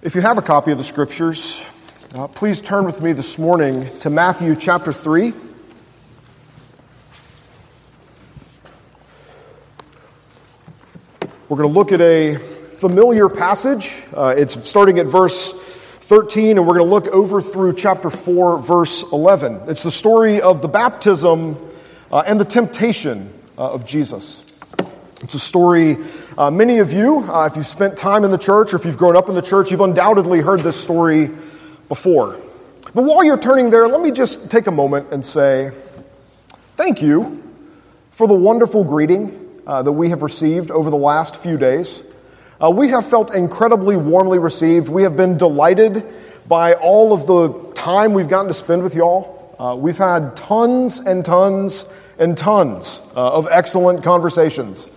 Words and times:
If 0.00 0.14
you 0.14 0.20
have 0.20 0.38
a 0.38 0.42
copy 0.42 0.70
of 0.70 0.78
the 0.78 0.84
scriptures, 0.84 1.64
uh, 2.14 2.28
please 2.28 2.60
turn 2.60 2.84
with 2.84 3.02
me 3.02 3.12
this 3.12 3.36
morning 3.36 3.84
to 3.98 4.10
Matthew 4.10 4.54
chapter 4.54 4.92
3. 4.92 5.32
We're 11.48 11.56
going 11.56 11.68
to 11.68 11.74
look 11.76 11.90
at 11.90 12.00
a 12.00 12.36
familiar 12.36 13.28
passage. 13.28 14.04
Uh, 14.14 14.36
it's 14.38 14.68
starting 14.68 15.00
at 15.00 15.06
verse 15.06 15.52
13, 15.52 16.58
and 16.58 16.66
we're 16.68 16.78
going 16.78 16.88
to 16.88 16.94
look 16.94 17.08
over 17.08 17.42
through 17.42 17.74
chapter 17.74 18.08
4, 18.08 18.60
verse 18.60 19.02
11. 19.12 19.62
It's 19.66 19.82
the 19.82 19.90
story 19.90 20.40
of 20.40 20.62
the 20.62 20.68
baptism 20.68 21.56
uh, 22.12 22.22
and 22.24 22.38
the 22.38 22.44
temptation 22.44 23.32
uh, 23.58 23.72
of 23.72 23.84
Jesus. 23.84 24.44
It's 25.20 25.34
a 25.34 25.38
story, 25.40 25.96
uh, 26.36 26.48
many 26.48 26.78
of 26.78 26.92
you, 26.92 27.24
uh, 27.28 27.48
if 27.50 27.56
you've 27.56 27.66
spent 27.66 27.96
time 27.96 28.22
in 28.22 28.30
the 28.30 28.38
church 28.38 28.72
or 28.72 28.76
if 28.76 28.84
you've 28.84 28.96
grown 28.96 29.16
up 29.16 29.28
in 29.28 29.34
the 29.34 29.42
church, 29.42 29.72
you've 29.72 29.80
undoubtedly 29.80 30.40
heard 30.40 30.60
this 30.60 30.80
story 30.80 31.30
before. 31.88 32.38
But 32.94 33.02
while 33.02 33.24
you're 33.24 33.38
turning 33.38 33.70
there, 33.70 33.88
let 33.88 34.00
me 34.00 34.12
just 34.12 34.48
take 34.48 34.68
a 34.68 34.70
moment 34.70 35.08
and 35.10 35.24
say 35.24 35.72
thank 36.76 37.02
you 37.02 37.42
for 38.12 38.28
the 38.28 38.34
wonderful 38.34 38.84
greeting 38.84 39.60
uh, 39.66 39.82
that 39.82 39.90
we 39.90 40.10
have 40.10 40.22
received 40.22 40.70
over 40.70 40.88
the 40.88 40.96
last 40.96 41.34
few 41.34 41.56
days. 41.56 42.04
Uh, 42.62 42.70
we 42.70 42.90
have 42.90 43.04
felt 43.04 43.34
incredibly 43.34 43.96
warmly 43.96 44.38
received. 44.38 44.88
We 44.88 45.02
have 45.02 45.16
been 45.16 45.36
delighted 45.36 46.06
by 46.46 46.74
all 46.74 47.12
of 47.12 47.26
the 47.26 47.72
time 47.74 48.14
we've 48.14 48.28
gotten 48.28 48.48
to 48.48 48.54
spend 48.54 48.84
with 48.84 48.94
y'all. 48.94 49.56
Uh, 49.58 49.74
we've 49.74 49.98
had 49.98 50.36
tons 50.36 51.00
and 51.00 51.24
tons 51.24 51.92
and 52.20 52.38
tons 52.38 53.00
uh, 53.16 53.32
of 53.32 53.48
excellent 53.50 54.04
conversations. 54.04 54.90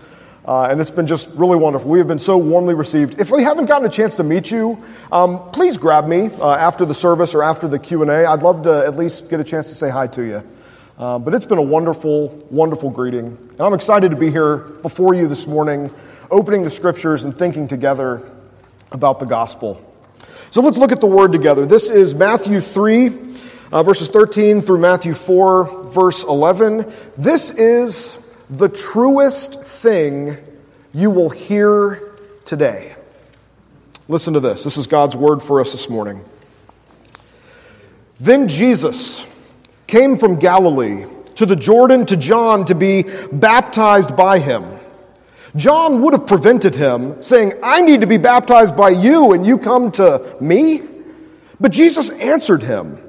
Uh, 0.44 0.70
and 0.72 0.82
it's 0.82 0.90
been 0.90 1.06
just 1.06 1.30
really 1.36 1.56
wonderful. 1.56 1.90
We 1.90 2.00
have 2.00 2.08
been 2.08 2.18
so 2.20 2.38
warmly 2.38 2.74
received. 2.74 3.22
If 3.22 3.30
we 3.30 3.44
haven't 3.44 3.66
gotten 3.66 3.88
a 3.88 3.92
chance 3.92 4.16
to 4.16 4.24
meet 4.24 4.50
you, 4.50 4.84
um, 5.12 5.52
please 5.52 5.78
grab 5.78 6.08
me 6.08 6.30
uh, 6.40 6.54
after 6.54 6.84
the 6.84 6.96
service 6.96 7.36
or 7.36 7.44
after 7.44 7.68
the 7.68 7.78
Q 7.78 8.02
and 8.02 8.10
A. 8.10 8.26
I'd 8.26 8.42
love 8.42 8.64
to 8.64 8.84
at 8.86 8.98
least 8.98 9.30
get 9.30 9.40
a 9.40 9.44
chance 9.44 9.68
to 9.68 9.76
say 9.76 9.90
hi 9.90 10.08
to 10.08 10.24
you. 10.24 10.44
Uh, 10.98 11.20
but 11.20 11.36
it's 11.36 11.46
been 11.46 11.60
a 11.60 11.64
wonderful, 11.64 12.30
wonderful 12.50 12.90
greeting, 12.90 13.26
and 13.28 13.62
I'm 13.62 13.74
excited 13.74 14.12
to 14.12 14.18
be 14.18 14.30
here 14.30 14.58
before 14.58 15.14
you 15.14 15.28
this 15.28 15.48
morning, 15.48 15.92
opening 16.30 16.64
the 16.64 16.70
scriptures 16.70 17.24
and 17.24 17.34
thinking 17.34 17.68
together 17.68 18.30
about 18.92 19.20
the 19.20 19.26
gospel. 19.26 19.82
So 20.50 20.62
let's 20.62 20.78
look 20.78 20.92
at 20.92 21.02
the 21.02 21.08
word 21.08 21.32
together. 21.32 21.66
This 21.66 21.90
is 21.90 22.14
Matthew 22.14 22.62
three. 22.62 23.10
Uh, 23.72 23.82
verses 23.84 24.10
13 24.10 24.60
through 24.60 24.80
Matthew 24.80 25.14
4, 25.14 25.88
verse 25.88 26.26
11. 26.26 26.92
This 27.18 27.52
is 27.52 28.21
the 28.52 28.68
truest 28.68 29.64
thing 29.64 30.36
you 30.94 31.10
will 31.10 31.30
hear 31.30 32.12
today. 32.44 32.96
Listen 34.10 34.34
to 34.34 34.42
this. 34.42 34.66
This 34.66 34.76
is 34.76 34.88
God's 34.88 35.16
word 35.16 35.42
for 35.42 35.62
us 35.62 35.72
this 35.72 35.90
morning. 35.90 36.24
Then 38.20 38.50
Jesus 38.50 39.26
came 39.88 40.18
from 40.18 40.38
Galilee 40.38 41.06
to 41.36 41.46
the 41.46 41.56
Jordan 41.56 42.06
to 42.08 42.18
John 42.18 42.66
to 42.66 42.76
be 42.76 43.06
baptized 43.32 44.18
by 44.18 44.40
him. 44.40 44.66
John 45.56 46.02
would 46.02 46.14
have 46.14 46.28
prevented 46.28 46.76
him, 46.76 47.22
saying, 47.22 47.54
I 47.64 47.82
need 47.82 48.02
to 48.02 48.08
be 48.08 48.18
baptized 48.18 48.76
by 48.76 48.90
you, 48.90 49.32
and 49.32 49.46
you 49.46 49.58
come 49.58 49.92
to 49.92 50.38
me? 50.42 50.82
But 51.60 51.72
Jesus 51.72 52.10
answered 52.22 52.64
him, 52.64 53.00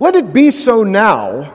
Let 0.00 0.14
it 0.14 0.32
be 0.32 0.50
so 0.50 0.84
now 0.84 1.54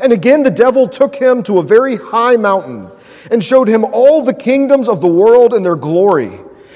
And 0.00 0.12
again, 0.12 0.42
the 0.42 0.50
devil 0.50 0.88
took 0.88 1.14
him 1.14 1.42
to 1.44 1.58
a 1.58 1.62
very 1.62 1.96
high 1.96 2.36
mountain 2.36 2.90
and 3.30 3.42
showed 3.42 3.68
him 3.68 3.84
all 3.84 4.24
the 4.24 4.34
kingdoms 4.34 4.88
of 4.88 5.00
the 5.00 5.08
world 5.08 5.52
and 5.52 5.64
their 5.64 5.76
glory. 5.76 6.32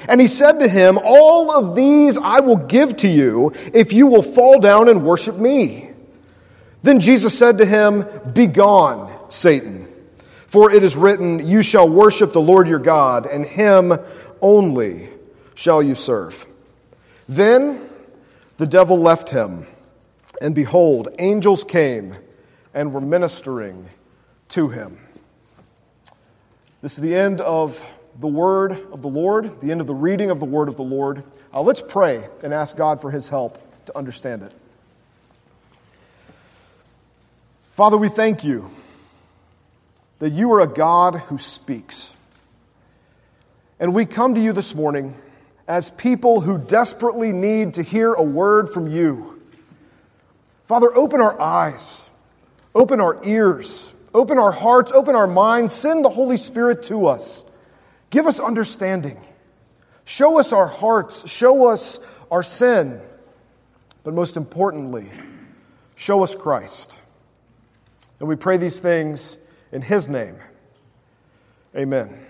And 0.09 0.21
he 0.21 0.27
said 0.27 0.59
to 0.59 0.69
him, 0.69 0.99
All 1.03 1.51
of 1.53 1.77
these 1.77 2.19
I 2.19 2.41
will 2.41 2.57
give 2.57 2.97
to 2.99 3.09
you 3.09 3.53
if 3.75 3.93
you 3.93 4.07
will 4.07 4.23
fall 4.23 4.59
down 4.59 4.89
and 4.89 5.05
worship 5.05 5.37
me. 5.37 5.91
Then 6.83 6.99
Jesus 6.99 7.37
said 7.39 7.59
to 7.59 7.67
him, 7.67 8.05
Begone, 8.33 9.13
Satan, 9.31 9.87
for 10.47 10.71
it 10.71 10.83
is 10.83 10.97
written, 10.97 11.47
You 11.47 11.63
shall 11.63 11.89
worship 11.89 12.33
the 12.33 12.41
Lord 12.41 12.67
your 12.67 12.79
God, 12.79 13.27
and 13.27 13.45
him 13.45 13.93
only 14.41 15.09
shall 15.55 15.83
you 15.83 15.95
serve. 15.95 16.47
Then 17.29 17.81
the 18.57 18.67
devil 18.67 18.99
left 18.99 19.31
him, 19.31 19.67
and 20.41 20.55
behold, 20.55 21.09
angels 21.19 21.63
came 21.63 22.17
and 22.75 22.93
were 22.93 23.01
ministering 23.01 23.89
to 24.49 24.69
him. 24.69 24.99
This 26.83 26.95
is 26.95 27.01
the 27.01 27.15
end 27.15 27.41
of 27.41 27.85
the 28.19 28.29
word 28.29 28.73
of 28.93 29.03
the 29.03 29.09
Lord, 29.09 29.61
the 29.61 29.71
end 29.71 29.81
of 29.81 29.87
the 29.87 29.95
reading 29.95 30.31
of 30.31 30.41
the 30.41 30.47
word 30.47 30.69
of 30.69 30.77
the 30.77 30.83
Lord. 30.83 31.25
Uh, 31.53 31.61
let's 31.63 31.81
pray 31.81 32.27
and 32.43 32.55
ask 32.55 32.77
God 32.77 33.01
for 33.01 33.11
his 33.11 33.29
help 33.29 33.59
to 33.87 33.97
understand 33.97 34.43
it. 34.43 34.53
Father, 37.71 37.97
we 37.97 38.09
thank 38.09 38.45
you 38.45 38.71
that 40.21 40.31
you 40.31 40.53
are 40.53 40.61
a 40.61 40.67
God 40.67 41.17
who 41.17 41.39
speaks. 41.39 42.15
And 43.79 43.95
we 43.95 44.05
come 44.05 44.35
to 44.35 44.41
you 44.41 44.53
this 44.53 44.75
morning 44.75 45.15
as 45.67 45.91
people 45.91 46.41
who 46.41 46.59
desperately 46.59 47.33
need 47.33 47.75
to 47.75 47.83
hear 47.83 48.13
a 48.13 48.23
word 48.23 48.69
from 48.69 48.87
you. 48.87 49.41
Father, 50.65 50.95
open 50.95 51.21
our 51.21 51.41
eyes 51.41 52.00
Open 52.75 53.01
our 53.01 53.19
ears, 53.25 53.95
open 54.15 54.39
our 54.39 54.53
hearts, 54.53 54.93
open 54.93 55.17
our 55.17 55.27
minds. 55.27 55.73
Send 55.73 56.05
the 56.05 56.11
Holy 56.11 56.37
Spirit 56.37 56.83
to 56.85 57.07
us. 57.07 57.45
Give 58.11 58.27
us 58.27 58.39
understanding. 58.39 59.21
Show 60.05 60.39
us 60.39 60.53
our 60.53 60.67
hearts. 60.67 61.31
Show 61.31 61.69
us 61.69 62.01
our 62.31 62.43
sin. 62.43 63.01
But 64.03 64.15
most 64.15 64.37
importantly, 64.37 65.09
show 65.95 66.23
us 66.23 66.35
Christ. 66.35 67.01
And 68.19 68.29
we 68.29 68.37
pray 68.37 68.57
these 68.57 68.81
things 68.81 69.37
in 69.73 69.83
His 69.83 70.09
name. 70.09 70.37
Amen. 71.77 72.27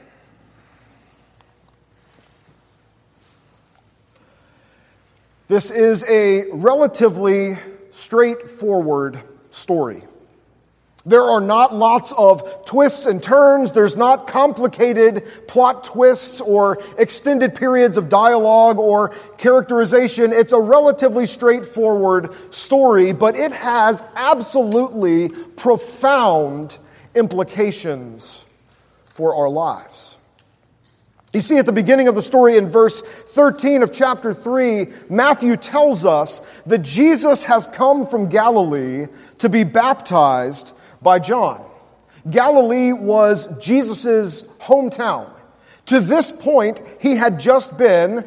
This 5.49 5.71
is 5.71 6.05
a 6.09 6.45
relatively 6.53 7.57
straightforward 7.91 9.21
story. 9.51 10.05
There 11.07 11.23
are 11.23 11.41
not 11.41 11.75
lots 11.75 12.13
of 12.13 12.67
twists 12.67 13.07
and 13.07 13.23
turns. 13.23 13.73
There's 13.73 13.97
not 13.97 14.27
complicated 14.27 15.27
plot 15.49 15.83
twists 15.83 16.43
or 16.43 16.79
extended 16.99 17.55
periods 17.55 17.97
of 17.97 18.11
dialogue 18.11 18.79
or 18.79 19.09
characterization. 19.39 20.33
It's 20.33 20.53
a 20.53 20.61
relatively 20.61 21.25
straightforward 21.25 22.35
story, 22.53 23.13
but 23.13 23.35
it 23.35 23.53
has 23.53 24.05
absolutely 24.15 25.31
profound 25.57 26.77
implications 27.15 28.45
for 29.07 29.35
our 29.35 29.49
lives. 29.49 30.19
You 31.33 31.41
see, 31.41 31.59
at 31.59 31.67
the 31.67 31.73
beginning 31.73 32.09
of 32.09 32.17
the 32.17 32.23
story 32.23 32.57
in 32.57 32.67
verse 32.67 33.01
13 33.03 33.83
of 33.85 33.93
chapter 33.93 34.35
3, 34.35 34.89
Matthew 35.09 35.57
tells 35.57 36.05
us 36.05 36.41
that 36.67 36.83
Jesus 36.83 37.45
has 37.45 37.69
come 37.69 38.05
from 38.05 38.29
Galilee 38.29 39.07
to 39.39 39.49
be 39.49 39.63
baptized 39.63 40.75
by 41.03 41.19
John. 41.19 41.65
Galilee 42.29 42.93
was 42.93 43.49
Jesus' 43.59 44.43
hometown. 44.61 45.31
To 45.87 46.01
this 46.01 46.31
point, 46.31 46.83
he 47.01 47.17
had 47.17 47.41
just 47.41 47.77
been 47.79 48.25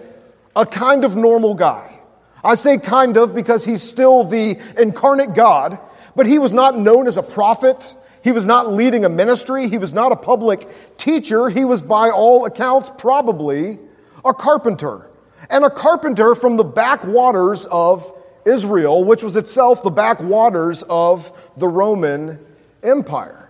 a 0.56 0.66
kind 0.66 1.06
of 1.06 1.16
normal 1.16 1.54
guy. 1.54 2.00
I 2.44 2.56
say 2.56 2.78
kind 2.78 3.18
of 3.18 3.34
because 3.34 3.64
he's 3.64 3.82
still 3.82 4.26
the 4.26 4.60
incarnate 4.78 5.34
God, 5.34 5.80
but 6.16 6.26
he 6.26 6.40
was 6.40 6.52
not 6.52 6.78
known 6.78 7.08
as 7.08 7.18
a 7.18 7.24
prophet. 7.24 7.96
He 8.24 8.32
was 8.32 8.46
not 8.46 8.74
leading 8.74 9.06
a 9.06 9.10
ministry. 9.10 9.70
He 9.70 9.78
was 9.78 9.94
not 9.94 10.12
a 10.12 10.16
public 10.16 10.68
teacher. 10.98 11.50
He 11.50 11.64
was, 11.64 11.82
by 11.82 12.10
all 12.10 12.46
accounts, 12.46 12.92
probably 12.98 13.80
a 14.26 14.34
carpenter. 14.34 15.10
And 15.50 15.64
a 15.64 15.70
carpenter 15.70 16.36
from 16.36 16.58
the 16.58 16.64
backwaters 16.64 17.66
of 17.66 18.12
Israel, 18.46 19.04
which 19.04 19.24
was 19.24 19.36
itself 19.36 19.84
the 19.84 19.92
backwaters 19.92 20.84
of 20.84 21.32
the 21.58 21.68
Roman 21.68 22.40
Empire. 22.84 23.44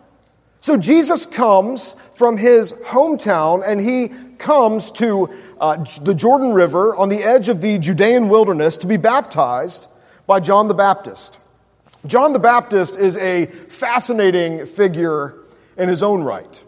So 0.64 0.78
Jesus 0.78 1.26
comes 1.26 1.94
from 2.14 2.38
his 2.38 2.72
hometown 2.72 3.64
and 3.68 3.82
he 3.82 4.08
comes 4.38 4.92
to 4.92 5.30
uh, 5.60 5.84
the 6.02 6.16
Jordan 6.16 6.54
River 6.54 6.96
on 6.96 7.10
the 7.10 7.22
edge 7.22 7.50
of 7.50 7.60
the 7.60 7.78
Judean 7.78 8.30
wilderness 8.30 8.78
to 8.78 8.88
be 8.88 8.96
baptized 8.96 9.88
by 10.26 10.40
John 10.40 10.70
the 10.70 10.74
Baptist. 10.74 11.38
John 12.06 12.32
the 12.32 12.40
Baptist 12.40 12.98
is 12.98 13.18
a 13.18 13.48
fascinating 13.48 14.66
figure 14.66 15.36
in 15.76 15.90
his 15.90 16.02
own 16.02 16.24
right. 16.24 16.64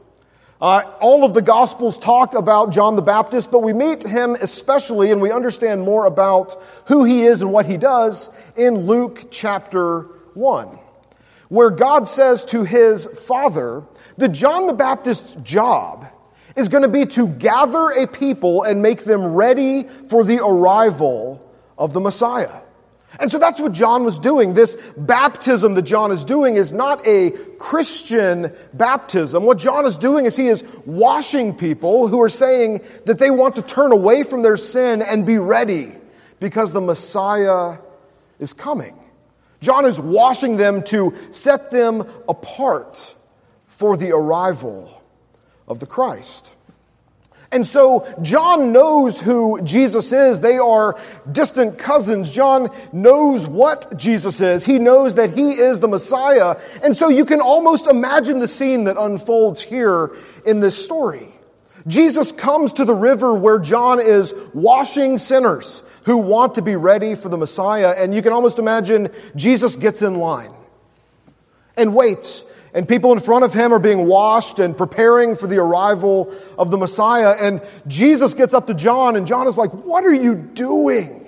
Uh, 0.60 0.82
all 1.00 1.24
of 1.24 1.34
the 1.34 1.42
Gospels 1.42 1.98
talk 1.98 2.34
about 2.34 2.74
John 2.74 2.98
the 2.98 3.02
Baptist, 3.02 3.50
but 3.50 3.60
we 3.60 3.72
meet 3.72 4.04
him 4.04 4.36
especially 4.42 5.12
and 5.12 5.22
we 5.22 5.32
understand 5.32 5.82
more 5.82 6.06
about 6.06 6.62
who 6.88 7.06
he 7.06 7.24
is 7.24 7.42
and 7.42 7.54
what 7.54 7.66
he 7.66 7.78
does 7.78 8.30
in 8.58 8.76
Luke 8.76 9.28
chapter 9.32 10.02
1 10.34 10.80
where 11.50 11.70
God 11.70 12.08
says 12.08 12.46
to 12.46 12.64
his 12.64 13.06
father 13.06 13.84
that 14.18 14.30
John 14.30 14.68
the 14.68 14.74
Baptist's 14.74 15.36
job 15.36 16.06
is 16.56 16.70
going 16.70 16.84
to 16.84 16.90
be 16.90 17.06
to 17.06 17.28
gather 17.28 17.90
a 17.90 18.08
people 18.08 18.64
and 18.64 18.82
make 18.82 19.04
them 19.04 19.36
ready 19.36 19.84
for 19.84 20.24
the 20.24 20.44
arrival 20.44 21.42
of 21.78 21.94
the 21.94 22.00
Messiah. 22.00 22.62
And 23.20 23.32
so 23.32 23.40
that's 23.40 23.60
what 23.60 23.72
John 23.72 24.04
was 24.04 24.20
doing. 24.20 24.54
This 24.54 24.76
baptism 24.98 25.74
that 25.76 25.84
John 25.84 26.12
is 26.12 26.26
doing 26.26 26.56
is 26.56 26.74
not 26.74 27.06
a 27.08 27.32
Christian 27.60 28.54
baptism. 28.74 29.44
What 29.44 29.58
John 29.58 29.86
is 29.86 29.98
doing 29.98 30.26
is 30.26 30.36
he 30.36 30.48
is 30.48 30.64
washing 30.86 31.56
people 31.56 32.08
who 32.08 32.22
are 32.22 32.30
saying 32.30 32.82
that 33.06 33.20
they 33.20 33.32
want 33.32 33.56
to 33.56 33.62
turn 33.62 33.94
away 33.94 34.24
from 34.24 34.42
their 34.42 34.58
sin 34.58 35.02
and 35.02 35.26
be 35.26 35.38
ready 35.38 35.94
because 36.40 36.74
the 36.74 36.82
Messiah 36.82 37.78
is 38.40 38.52
coming. 38.52 39.00
John 39.66 39.86
is 39.86 40.00
washing 40.00 40.58
them 40.58 40.84
to 40.84 41.16
set 41.32 41.72
them 41.72 42.08
apart 42.30 43.16
for 43.66 43.98
the 43.98 44.12
arrival 44.12 45.02
of 45.68 45.80
the 45.80 45.88
Christ. 45.88 46.54
And 47.52 47.66
so 47.66 48.06
John 48.22 48.72
knows 48.72 49.20
who 49.20 49.60
Jesus 49.64 50.12
is. 50.12 50.40
They 50.40 50.60
are 50.60 51.00
distant 51.32 51.80
cousins. 51.80 52.32
John 52.32 52.70
knows 52.94 53.48
what 53.48 53.98
Jesus 53.98 54.40
is. 54.40 54.66
He 54.66 54.78
knows 54.78 55.16
that 55.16 55.32
he 55.32 55.54
is 55.54 55.80
the 55.80 55.88
Messiah. 55.88 56.58
And 56.84 56.96
so 56.96 57.10
you 57.10 57.26
can 57.26 57.42
almost 57.42 57.88
imagine 57.88 58.38
the 58.38 58.48
scene 58.48 58.84
that 58.84 58.98
unfolds 58.98 59.64
here 59.64 60.16
in 60.46 60.60
this 60.60 60.84
story. 60.84 61.30
Jesus 61.88 62.32
comes 62.32 62.74
to 62.74 62.86
the 62.86 62.94
river 62.94 63.34
where 63.34 63.58
John 63.58 64.00
is 64.00 64.36
washing 64.54 65.18
sinners 65.18 65.82
who 66.06 66.18
want 66.18 66.56
to 66.56 66.62
be 66.62 66.76
ready 66.76 67.16
for 67.16 67.30
the 67.30 67.38
Messiah. 67.38 67.94
And 67.98 68.14
you 68.14 68.22
can 68.22 68.32
almost 68.32 68.60
imagine 68.60 69.10
Jesus 69.36 69.76
gets 69.76 70.02
in 70.02 70.16
line 70.16 70.54
and 71.76 71.94
waits. 71.94 72.46
And 72.74 72.88
people 72.88 73.12
in 73.14 73.20
front 73.20 73.46
of 73.46 73.54
him 73.54 73.74
are 73.74 73.80
being 73.80 74.06
washed 74.06 74.60
and 74.60 74.78
preparing 74.78 75.36
for 75.36 75.48
the 75.48 75.58
arrival 75.58 76.34
of 76.58 76.72
the 76.72 76.78
Messiah. 76.78 77.36
And 77.40 77.62
Jesus 77.88 78.34
gets 78.34 78.54
up 78.54 78.68
to 78.68 78.74
John, 78.74 79.16
and 79.16 79.26
John 79.26 79.48
is 79.48 79.58
like, 79.58 79.72
What 79.72 80.04
are 80.04 80.14
you 80.14 80.36
doing? 80.36 81.26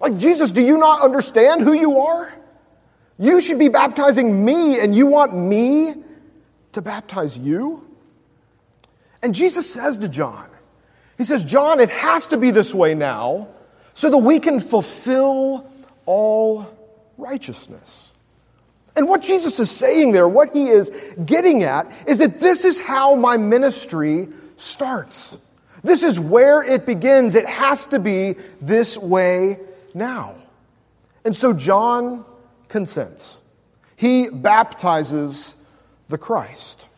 Like, 0.00 0.16
Jesus, 0.16 0.50
do 0.50 0.62
you 0.62 0.78
not 0.78 1.02
understand 1.02 1.60
who 1.60 1.72
you 1.72 2.00
are? 2.00 2.34
You 3.18 3.40
should 3.40 3.58
be 3.58 3.68
baptizing 3.68 4.44
me, 4.44 4.80
and 4.80 4.96
you 4.96 5.06
want 5.06 5.36
me 5.36 5.94
to 6.72 6.82
baptize 6.82 7.38
you? 7.38 7.86
And 9.22 9.34
Jesus 9.34 9.72
says 9.72 9.98
to 9.98 10.08
John, 10.08 10.48
he 11.18 11.24
says, 11.24 11.44
John, 11.44 11.80
it 11.80 11.90
has 11.90 12.28
to 12.28 12.36
be 12.36 12.50
this 12.50 12.74
way 12.74 12.94
now 12.94 13.48
so 13.94 14.10
that 14.10 14.18
we 14.18 14.40
can 14.40 14.60
fulfill 14.60 15.70
all 16.06 16.66
righteousness. 17.18 18.10
And 18.96 19.08
what 19.08 19.22
Jesus 19.22 19.58
is 19.58 19.70
saying 19.70 20.12
there, 20.12 20.28
what 20.28 20.52
he 20.52 20.68
is 20.68 21.14
getting 21.24 21.62
at, 21.62 21.90
is 22.06 22.18
that 22.18 22.38
this 22.38 22.64
is 22.64 22.80
how 22.80 23.14
my 23.14 23.36
ministry 23.36 24.28
starts. 24.56 25.38
This 25.82 26.02
is 26.02 26.20
where 26.20 26.62
it 26.62 26.86
begins. 26.86 27.34
It 27.34 27.46
has 27.46 27.86
to 27.86 27.98
be 27.98 28.36
this 28.60 28.98
way 28.98 29.58
now. 29.94 30.34
And 31.24 31.34
so 31.34 31.52
John 31.52 32.24
consents. 32.68 33.40
He 33.96 34.28
baptizes 34.30 35.54
the 36.08 36.18
Christ. 36.18 36.88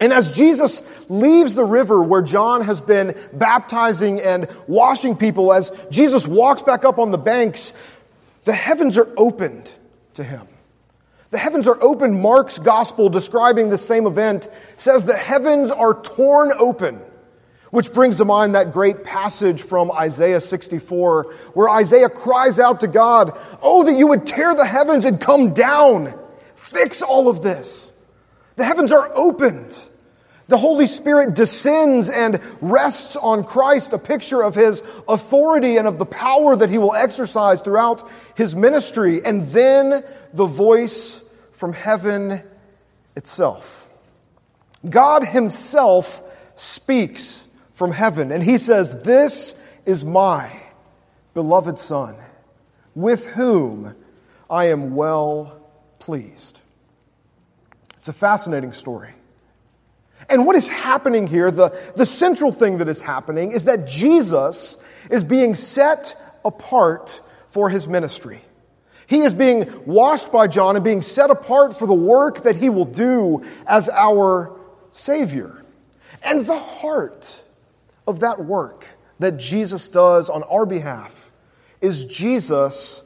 And 0.00 0.12
as 0.12 0.30
Jesus 0.30 0.82
leaves 1.08 1.54
the 1.54 1.64
river 1.64 2.02
where 2.02 2.22
John 2.22 2.62
has 2.62 2.80
been 2.80 3.14
baptizing 3.32 4.20
and 4.20 4.46
washing 4.66 5.16
people, 5.16 5.52
as 5.52 5.72
Jesus 5.90 6.26
walks 6.26 6.62
back 6.62 6.84
up 6.84 6.98
on 6.98 7.10
the 7.10 7.18
banks, 7.18 7.72
the 8.44 8.52
heavens 8.52 8.98
are 8.98 9.08
opened 9.16 9.72
to 10.14 10.24
him. 10.24 10.46
The 11.30 11.38
heavens 11.38 11.66
are 11.66 11.78
open. 11.82 12.20
Mark's 12.20 12.58
gospel 12.58 13.08
describing 13.08 13.68
the 13.68 13.78
same 13.78 14.06
event 14.06 14.48
says 14.76 15.04
the 15.04 15.16
heavens 15.16 15.70
are 15.70 15.94
torn 15.94 16.52
open, 16.58 17.00
which 17.70 17.92
brings 17.92 18.16
to 18.18 18.24
mind 18.24 18.54
that 18.54 18.72
great 18.72 19.02
passage 19.02 19.62
from 19.62 19.90
Isaiah 19.90 20.40
64, 20.40 21.34
where 21.54 21.68
Isaiah 21.68 22.08
cries 22.08 22.60
out 22.60 22.80
to 22.80 22.88
God, 22.88 23.36
Oh, 23.62 23.84
that 23.84 23.98
you 23.98 24.06
would 24.08 24.26
tear 24.26 24.54
the 24.54 24.64
heavens 24.64 25.04
and 25.04 25.20
come 25.20 25.52
down, 25.52 26.14
fix 26.54 27.02
all 27.02 27.28
of 27.28 27.42
this. 27.42 27.92
The 28.56 28.64
heavens 28.64 28.92
are 28.92 29.10
opened. 29.14 29.78
The 30.48 30.56
Holy 30.56 30.86
Spirit 30.86 31.34
descends 31.34 32.08
and 32.08 32.40
rests 32.60 33.16
on 33.16 33.42
Christ, 33.42 33.92
a 33.92 33.98
picture 33.98 34.42
of 34.42 34.54
his 34.54 34.82
authority 35.08 35.76
and 35.76 35.88
of 35.88 35.98
the 35.98 36.06
power 36.06 36.54
that 36.54 36.70
he 36.70 36.78
will 36.78 36.94
exercise 36.94 37.60
throughout 37.60 38.08
his 38.36 38.54
ministry. 38.54 39.24
And 39.24 39.42
then 39.46 40.04
the 40.32 40.46
voice 40.46 41.20
from 41.50 41.72
heaven 41.72 42.42
itself. 43.16 43.88
God 44.88 45.24
himself 45.24 46.22
speaks 46.54 47.44
from 47.72 47.90
heaven, 47.90 48.30
and 48.30 48.42
he 48.42 48.58
says, 48.58 49.02
This 49.02 49.60
is 49.84 50.04
my 50.04 50.62
beloved 51.34 51.78
Son, 51.78 52.14
with 52.94 53.26
whom 53.26 53.96
I 54.48 54.66
am 54.66 54.94
well 54.94 55.60
pleased. 55.98 56.60
It's 57.98 58.08
a 58.08 58.12
fascinating 58.12 58.72
story. 58.72 59.15
And 60.28 60.46
what 60.46 60.56
is 60.56 60.68
happening 60.68 61.26
here, 61.26 61.50
the, 61.50 61.68
the 61.96 62.06
central 62.06 62.50
thing 62.50 62.78
that 62.78 62.88
is 62.88 63.02
happening, 63.02 63.52
is 63.52 63.64
that 63.64 63.86
Jesus 63.86 64.78
is 65.10 65.22
being 65.22 65.54
set 65.54 66.20
apart 66.44 67.20
for 67.48 67.70
his 67.70 67.86
ministry. 67.86 68.40
He 69.06 69.20
is 69.20 69.34
being 69.34 69.84
washed 69.86 70.32
by 70.32 70.48
John 70.48 70.74
and 70.74 70.84
being 70.84 71.02
set 71.02 71.30
apart 71.30 71.78
for 71.78 71.86
the 71.86 71.94
work 71.94 72.42
that 72.42 72.56
he 72.56 72.70
will 72.70 72.86
do 72.86 73.44
as 73.66 73.88
our 73.88 74.58
Savior. 74.90 75.64
And 76.24 76.40
the 76.40 76.58
heart 76.58 77.44
of 78.06 78.20
that 78.20 78.44
work 78.44 78.86
that 79.18 79.36
Jesus 79.36 79.88
does 79.88 80.28
on 80.28 80.42
our 80.44 80.66
behalf 80.66 81.30
is 81.80 82.04
Jesus 82.04 83.02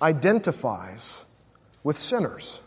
identifies 0.00 1.24
with 1.82 1.96
sinners. 1.96 2.60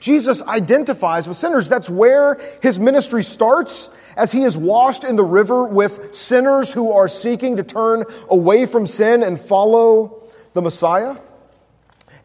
Jesus 0.00 0.42
identifies 0.42 1.26
with 1.26 1.36
sinners. 1.36 1.68
That's 1.68 1.90
where 1.90 2.40
his 2.62 2.78
ministry 2.78 3.22
starts 3.22 3.90
as 4.16 4.32
he 4.32 4.42
is 4.42 4.56
washed 4.56 5.04
in 5.04 5.16
the 5.16 5.24
river 5.24 5.66
with 5.66 6.14
sinners 6.14 6.72
who 6.72 6.92
are 6.92 7.08
seeking 7.08 7.56
to 7.56 7.62
turn 7.62 8.04
away 8.28 8.66
from 8.66 8.86
sin 8.86 9.22
and 9.22 9.38
follow 9.38 10.22
the 10.52 10.62
Messiah. 10.62 11.16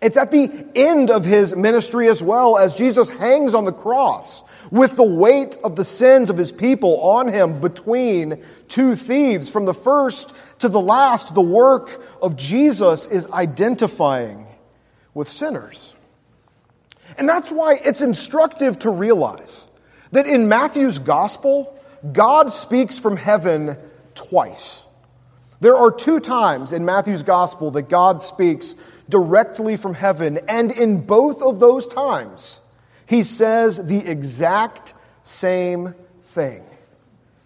It's 0.02 0.18
at 0.18 0.32
the 0.32 0.68
end 0.76 1.10
of 1.10 1.24
his 1.24 1.56
ministry 1.56 2.10
as 2.10 2.22
well, 2.22 2.58
as 2.58 2.76
Jesus 2.76 3.10
hangs 3.10 3.56
on 3.56 3.64
the 3.64 3.72
cross 3.72 4.44
with 4.70 4.96
the 4.98 5.04
weight 5.04 5.58
of 5.64 5.76
the 5.76 5.86
sins 5.86 6.30
of 6.30 6.38
his 6.38 6.52
people 6.52 7.00
on 7.02 7.28
him 7.28 7.62
between 7.62 8.44
two 8.68 8.96
thieves. 8.96 9.50
From 9.50 9.66
the 9.66 9.74
first 9.74 10.36
to 10.60 10.68
the 10.68 10.82
last, 10.82 11.34
the 11.36 11.42
work 11.42 12.04
of 12.22 12.36
Jesus 12.36 13.08
is 13.08 13.30
identifying 13.32 14.46
with 15.14 15.28
sinners. 15.28 15.96
And 17.18 17.28
that's 17.28 17.52
why 17.52 17.76
it's 17.84 18.02
instructive 18.02 18.80
to 18.80 18.90
realize 18.90 19.68
that 20.12 20.28
in 20.28 20.48
Matthew's 20.48 21.00
gospel, 21.00 21.80
God 22.12 22.52
speaks 22.52 23.00
from 23.00 23.18
heaven 23.18 23.78
twice. 24.16 24.86
There 25.60 25.78
are 25.78 25.92
two 25.92 26.20
times 26.20 26.74
in 26.74 26.86
Matthew's 26.86 27.24
gospel 27.24 27.72
that 27.72 27.84
God 27.84 28.22
speaks 28.22 28.76
directly 29.10 29.78
from 29.78 29.94
heaven, 29.94 30.40
and 30.48 30.72
in 30.72 31.06
both 31.06 31.42
of 31.42 31.60
those 31.60 31.88
times, 31.88 32.62
he 33.06 33.24
says 33.24 33.86
the 33.86 34.06
exact 34.06 34.94
same 35.24 35.94
thing 36.22 36.64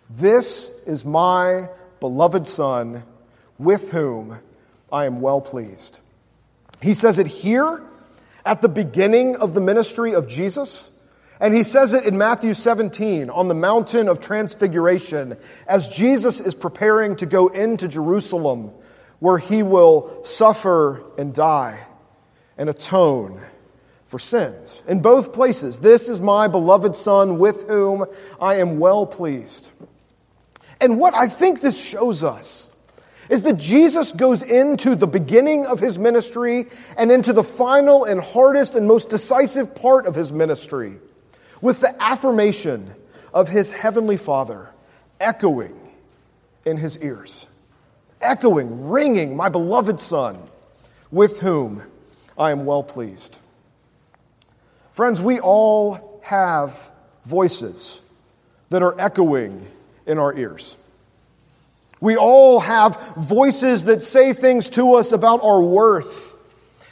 This 0.09 0.71
is 0.85 1.05
my 1.05 1.67
beloved 1.99 2.47
Son, 2.47 3.03
with 3.57 3.91
whom 3.91 4.39
I 4.91 5.05
am 5.05 5.21
well 5.21 5.41
pleased. 5.41 5.99
He 6.81 6.93
says 6.93 7.19
it 7.19 7.27
here 7.27 7.83
at 8.47 8.61
the 8.61 8.69
beginning 8.69 9.35
of 9.35 9.53
the 9.53 9.61
ministry 9.61 10.15
of 10.15 10.27
Jesus. 10.27 10.89
And 11.39 11.53
he 11.53 11.63
says 11.63 11.93
it 11.93 12.05
in 12.05 12.17
Matthew 12.17 12.53
17 12.53 13.29
on 13.29 13.47
the 13.47 13.53
mountain 13.53 14.07
of 14.07 14.19
transfiguration 14.19 15.37
as 15.67 15.89
Jesus 15.89 16.39
is 16.39 16.55
preparing 16.55 17.15
to 17.17 17.25
go 17.27 17.47
into 17.49 17.87
Jerusalem 17.87 18.71
where 19.19 19.37
he 19.37 19.61
will 19.61 20.23
suffer 20.23 21.03
and 21.17 21.33
die 21.33 21.85
and 22.57 22.69
atone 22.69 23.41
for 24.07 24.17
sins. 24.17 24.81
In 24.87 25.01
both 25.01 25.33
places, 25.33 25.79
this 25.79 26.09
is 26.09 26.21
my 26.21 26.47
beloved 26.47 26.95
Son 26.95 27.37
with 27.37 27.67
whom 27.67 28.05
I 28.39 28.55
am 28.55 28.79
well 28.79 29.05
pleased. 29.05 29.69
And 30.79 30.99
what 30.99 31.13
I 31.13 31.27
think 31.27 31.59
this 31.59 31.83
shows 31.83 32.23
us 32.23 32.71
is 33.29 33.41
that 33.43 33.57
Jesus 33.57 34.11
goes 34.11 34.43
into 34.43 34.95
the 34.95 35.07
beginning 35.07 35.65
of 35.65 35.79
his 35.79 35.99
ministry 35.99 36.67
and 36.97 37.11
into 37.11 37.33
the 37.33 37.43
final 37.43 38.05
and 38.05 38.21
hardest 38.21 38.75
and 38.75 38.87
most 38.87 39.09
decisive 39.09 39.75
part 39.75 40.05
of 40.05 40.15
his 40.15 40.31
ministry 40.31 40.97
with 41.61 41.81
the 41.81 41.95
affirmation 42.01 42.93
of 43.33 43.49
his 43.49 43.71
heavenly 43.71 44.17
Father 44.17 44.71
echoing 45.19 45.75
in 46.65 46.77
his 46.77 46.97
ears 46.99 47.47
echoing, 48.21 48.89
ringing, 48.89 49.35
my 49.35 49.49
beloved 49.49 49.99
Son, 49.99 50.37
with 51.11 51.39
whom 51.39 51.83
I 52.37 52.51
am 52.51 52.65
well 52.65 52.83
pleased. 52.83 53.37
Friends, 54.91 55.21
we 55.21 55.39
all 55.39 56.19
have 56.23 56.91
voices 57.23 58.01
that 58.69 58.81
are 58.83 58.99
echoing 58.99 59.67
in 60.05 60.17
our 60.17 60.35
ears. 60.35 60.77
We 61.99 62.15
all 62.15 62.59
have 62.59 63.15
voices 63.17 63.85
that 63.85 64.03
say 64.03 64.33
things 64.33 64.69
to 64.71 64.95
us 64.95 65.11
about 65.11 65.43
our 65.43 65.61
worth 65.61 66.37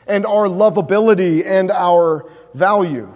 and 0.08 0.26
our 0.26 0.48
lovability 0.48 1.46
and 1.46 1.72
our 1.72 2.30
value. 2.54 3.14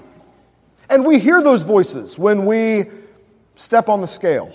And 0.90 1.06
we 1.06 1.20
hear 1.20 1.42
those 1.42 1.64
voices 1.64 2.18
when 2.18 2.46
we 2.46 2.86
step 3.56 3.90
on 3.90 4.02
the 4.02 4.08
scale 4.08 4.52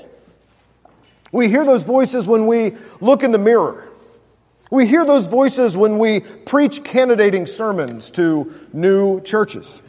we 1.35 1.49
hear 1.49 1.65
those 1.65 1.83
voices 1.83 2.29
when 2.29 2.47
we 2.47 2.77
look 3.01 3.25
in 3.25 3.33
the 3.33 3.41
mirror. 3.41 3.89
We 4.71 4.87
hear 4.87 5.05
those 5.05 5.27
voices 5.27 5.77
when 5.77 5.99
we 5.99 6.21
preach 6.21 6.85
candidating 6.85 7.47
sermons 7.47 8.13
to 8.13 8.55
new 8.73 9.21
churches. 9.21 9.83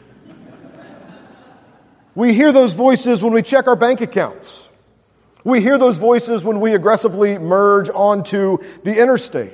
We 2.16 2.34
hear 2.34 2.52
those 2.52 2.74
voices 2.74 3.22
when 3.22 3.32
we 3.32 3.44
check 3.44 3.68
our 3.68 3.76
bank 3.76 4.02
accounts. 4.02 4.65
We 5.46 5.62
hear 5.62 5.78
those 5.78 6.00
voices 6.00 6.44
when 6.44 6.60
we 6.60 6.74
aggressively 6.74 7.38
merge 7.38 7.88
onto 7.92 8.58
the 8.84 9.00
interstate. 9.00 9.54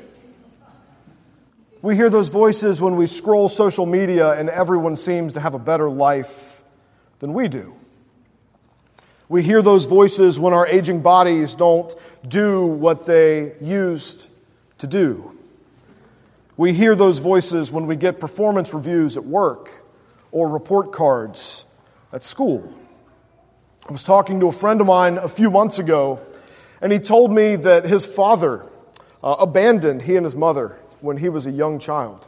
We 1.81 1.97
hear 1.97 2.09
those 2.09 2.29
voices 2.29 2.79
when 2.79 2.95
we 2.95 3.07
scroll 3.07 3.49
social 3.49 3.85
media 3.85 4.39
and 4.39 4.49
everyone 4.49 4.95
seems 4.95 5.33
to 5.33 5.41
have 5.41 5.53
a 5.53 5.59
better 5.59 5.89
life 5.89 6.63
than 7.19 7.33
we 7.33 7.49
do. 7.49 7.75
We 9.27 9.43
hear 9.43 9.61
those 9.61 9.83
voices 9.83 10.39
when 10.39 10.53
our 10.53 10.65
aging 10.65 11.01
bodies 11.01 11.55
don't 11.55 11.93
do 12.25 12.65
what 12.65 13.03
they 13.03 13.55
used 13.59 14.29
to 14.77 14.87
do. 14.87 15.37
We 16.55 16.71
hear 16.71 16.95
those 16.95 17.19
voices 17.19 17.69
when 17.69 17.85
we 17.85 17.97
get 17.97 18.17
performance 18.17 18.73
reviews 18.73 19.17
at 19.17 19.25
work 19.25 19.69
or 20.31 20.47
report 20.47 20.93
cards 20.93 21.65
at 22.13 22.23
school. 22.23 22.77
I 23.87 23.91
was 23.91 24.03
talking 24.03 24.39
to 24.41 24.47
a 24.47 24.51
friend 24.51 24.79
of 24.79 24.87
mine 24.87 25.17
a 25.17 25.27
few 25.27 25.49
months 25.49 25.79
ago, 25.79 26.19
and 26.81 26.91
he 26.91 26.99
told 26.99 27.33
me 27.33 27.55
that 27.55 27.85
his 27.85 28.05
father 28.05 28.65
uh, 29.23 29.35
abandoned 29.39 30.03
he 30.03 30.15
and 30.15 30.23
his 30.23 30.35
mother 30.35 30.79
when 30.99 31.17
he 31.17 31.29
was 31.29 31.47
a 31.47 31.51
young 31.51 31.79
child. 31.79 32.27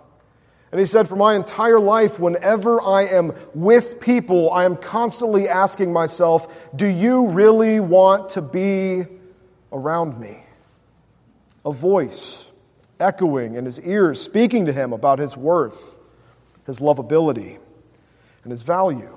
And 0.72 0.79
he 0.79 0.88
said, 0.88 1.07
For 1.07 1.15
my 1.15 1.36
entire 1.36 1.79
life, 1.79 2.19
whenever 2.19 2.81
I 2.81 3.03
am 3.03 3.33
with 3.53 4.01
people, 4.01 4.51
I 4.51 4.65
am 4.65 4.75
constantly 4.75 5.48
asking 5.48 5.93
myself, 5.93 6.72
Do 6.75 6.88
you 6.88 7.29
really 7.29 7.79
want 7.79 8.29
to 8.29 8.41
be 8.41 9.03
around 9.72 10.19
me? 10.19 10.43
A 11.63 11.72
voice 11.72 12.51
echoing 13.00 13.53
in 13.53 13.65
his 13.65 13.79
ears, 13.81 14.19
speaking 14.19 14.65
to 14.65 14.74
him 14.74 14.93
about 14.93 15.19
his 15.19 15.38
worth, 15.38 16.00
his 16.65 16.79
lovability, 16.79 17.60
and 18.41 18.51
his 18.51 18.63
value. 18.63 19.15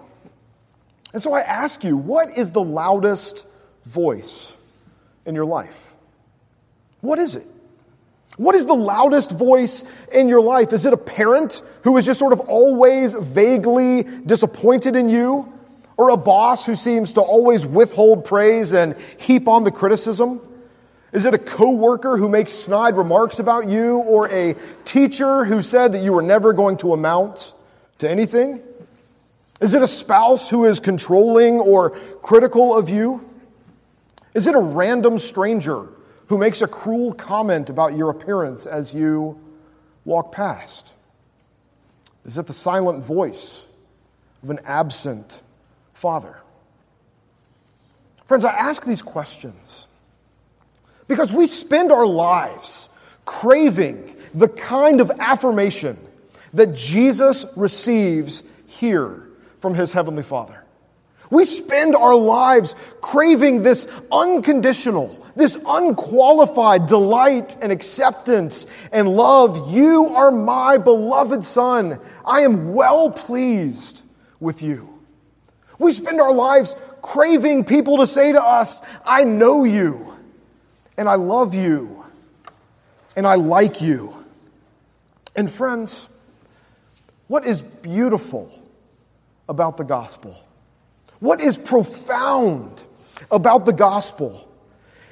And 1.12 1.22
so 1.22 1.32
I 1.32 1.40
ask 1.40 1.84
you, 1.84 1.96
what 1.96 2.36
is 2.36 2.50
the 2.50 2.62
loudest 2.62 3.46
voice 3.84 4.56
in 5.24 5.34
your 5.34 5.46
life? 5.46 5.94
What 7.00 7.18
is 7.18 7.36
it? 7.36 7.46
What 8.36 8.54
is 8.54 8.66
the 8.66 8.74
loudest 8.74 9.30
voice 9.30 9.84
in 10.12 10.28
your 10.28 10.42
life? 10.42 10.72
Is 10.72 10.84
it 10.84 10.92
a 10.92 10.98
parent 10.98 11.62
who 11.84 11.96
is 11.96 12.04
just 12.04 12.18
sort 12.18 12.32
of 12.32 12.40
always 12.40 13.14
vaguely 13.14 14.02
disappointed 14.02 14.94
in 14.94 15.08
you? 15.08 15.52
Or 15.96 16.10
a 16.10 16.16
boss 16.16 16.66
who 16.66 16.76
seems 16.76 17.14
to 17.14 17.22
always 17.22 17.64
withhold 17.64 18.26
praise 18.26 18.74
and 18.74 18.98
heap 19.18 19.48
on 19.48 19.64
the 19.64 19.70
criticism? 19.70 20.42
Is 21.12 21.24
it 21.24 21.32
a 21.32 21.38
coworker 21.38 22.18
who 22.18 22.28
makes 22.28 22.52
snide 22.52 22.98
remarks 22.98 23.38
about 23.38 23.70
you? 23.70 23.98
Or 23.98 24.30
a 24.30 24.54
teacher 24.84 25.46
who 25.46 25.62
said 25.62 25.92
that 25.92 26.02
you 26.02 26.12
were 26.12 26.20
never 26.20 26.52
going 26.52 26.76
to 26.78 26.92
amount 26.92 27.54
to 27.98 28.10
anything? 28.10 28.60
Is 29.60 29.72
it 29.72 29.82
a 29.82 29.88
spouse 29.88 30.50
who 30.50 30.64
is 30.64 30.80
controlling 30.80 31.60
or 31.60 31.90
critical 31.90 32.76
of 32.76 32.90
you? 32.90 33.28
Is 34.34 34.46
it 34.46 34.54
a 34.54 34.60
random 34.60 35.18
stranger 35.18 35.88
who 36.26 36.36
makes 36.36 36.60
a 36.60 36.66
cruel 36.66 37.12
comment 37.14 37.70
about 37.70 37.96
your 37.96 38.10
appearance 38.10 38.66
as 38.66 38.94
you 38.94 39.40
walk 40.04 40.30
past? 40.30 40.94
Is 42.26 42.36
it 42.36 42.46
the 42.46 42.52
silent 42.52 43.02
voice 43.02 43.66
of 44.42 44.50
an 44.50 44.58
absent 44.64 45.40
father? 45.94 46.40
Friends, 48.26 48.44
I 48.44 48.50
ask 48.50 48.84
these 48.84 49.02
questions 49.02 49.88
because 51.08 51.32
we 51.32 51.46
spend 51.46 51.92
our 51.92 52.04
lives 52.04 52.90
craving 53.24 54.16
the 54.34 54.48
kind 54.48 55.00
of 55.00 55.10
affirmation 55.18 55.96
that 56.52 56.74
Jesus 56.74 57.46
receives 57.56 58.42
here 58.66 59.25
from 59.58 59.74
his 59.74 59.92
heavenly 59.92 60.22
Father. 60.22 60.62
We 61.30 61.44
spend 61.44 61.96
our 61.96 62.14
lives 62.14 62.74
craving 63.00 63.62
this 63.62 63.88
unconditional, 64.12 65.24
this 65.34 65.58
unqualified 65.66 66.86
delight 66.86 67.56
and 67.60 67.72
acceptance 67.72 68.66
and 68.92 69.08
love. 69.08 69.72
You 69.72 70.14
are 70.14 70.30
my 70.30 70.78
beloved 70.78 71.42
Son. 71.42 71.98
I 72.24 72.40
am 72.40 72.74
well 72.74 73.10
pleased 73.10 74.02
with 74.38 74.62
you. 74.62 74.92
We 75.78 75.92
spend 75.92 76.20
our 76.20 76.32
lives 76.32 76.76
craving 77.02 77.64
people 77.64 77.98
to 77.98 78.06
say 78.06 78.32
to 78.32 78.42
us, 78.42 78.80
I 79.04 79.24
know 79.24 79.64
you, 79.64 80.16
and 80.96 81.08
I 81.08 81.16
love 81.16 81.54
you, 81.54 82.04
and 83.14 83.26
I 83.26 83.34
like 83.34 83.82
you. 83.82 84.24
And 85.34 85.50
friends, 85.50 86.08
what 87.28 87.44
is 87.44 87.62
beautiful 87.62 88.50
about 89.48 89.76
the 89.76 89.84
gospel? 89.84 90.36
What 91.20 91.40
is 91.40 91.56
profound 91.56 92.84
about 93.30 93.66
the 93.66 93.72
gospel 93.72 94.48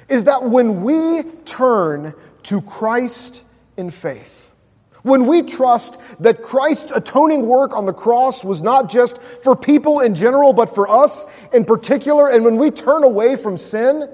is 0.07 0.25
that 0.25 0.43
when 0.43 0.83
we 0.83 1.23
turn 1.45 2.13
to 2.43 2.61
Christ 2.61 3.43
in 3.75 3.89
faith, 3.89 4.53
when 5.01 5.27
we 5.27 5.43
trust 5.43 5.99
that 6.19 6.41
Christ's 6.41 6.91
atoning 6.91 7.45
work 7.45 7.75
on 7.75 7.85
the 7.85 7.93
cross 7.93 8.43
was 8.43 8.61
not 8.61 8.89
just 8.89 9.21
for 9.21 9.55
people 9.55 9.99
in 9.99 10.15
general, 10.15 10.51
but 10.53 10.73
for 10.73 10.89
us 10.89 11.27
in 11.53 11.63
particular, 11.63 12.27
and 12.27 12.43
when 12.43 12.57
we 12.57 12.71
turn 12.71 13.03
away 13.03 13.35
from 13.35 13.57
sin, 13.57 14.09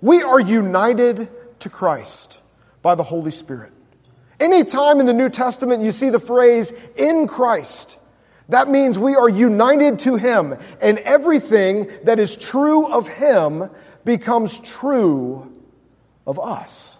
we 0.00 0.22
are 0.22 0.40
united 0.40 1.28
to 1.60 1.70
Christ 1.70 2.40
by 2.82 2.96
the 2.96 3.04
Holy 3.04 3.30
Spirit. 3.30 3.72
Anytime 4.40 4.98
in 4.98 5.06
the 5.06 5.12
New 5.12 5.30
Testament 5.30 5.82
you 5.84 5.92
see 5.92 6.10
the 6.10 6.18
phrase 6.18 6.72
in 6.96 7.28
Christ, 7.28 7.98
that 8.52 8.68
means 8.68 8.98
we 8.98 9.14
are 9.14 9.28
united 9.28 9.98
to 10.00 10.16
Him, 10.16 10.54
and 10.80 10.98
everything 10.98 11.90
that 12.04 12.18
is 12.18 12.36
true 12.36 12.86
of 12.86 13.08
Him 13.08 13.70
becomes 14.04 14.60
true 14.60 15.52
of 16.26 16.38
us. 16.38 16.98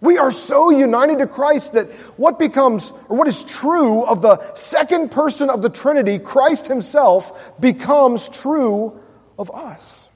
We 0.00 0.18
are 0.18 0.30
so 0.30 0.70
united 0.70 1.18
to 1.18 1.26
Christ 1.26 1.72
that 1.72 1.90
what 2.16 2.38
becomes, 2.38 2.92
or 3.08 3.16
what 3.16 3.28
is 3.28 3.44
true 3.44 4.04
of 4.04 4.22
the 4.22 4.38
second 4.54 5.10
person 5.10 5.50
of 5.50 5.62
the 5.62 5.70
Trinity, 5.70 6.18
Christ 6.18 6.68
Himself, 6.68 7.58
becomes 7.60 8.28
true 8.28 9.00
of 9.38 9.50
us. 9.52 10.08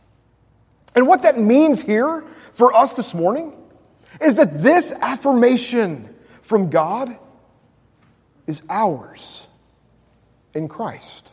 And 0.95 1.09
what 1.09 1.23
that 1.23 1.39
means 1.39 1.83
here 1.83 2.25
for 2.53 2.75
us 2.75 2.93
this 2.93 3.15
morning 3.15 3.57
is 4.21 4.37
that 4.37 4.63
this 4.63 4.93
affirmation 4.93 6.15
from 6.43 6.71
God 6.71 7.17
is 8.47 8.63
ours 8.69 9.49
in 10.55 10.69
Christ. 10.69 11.33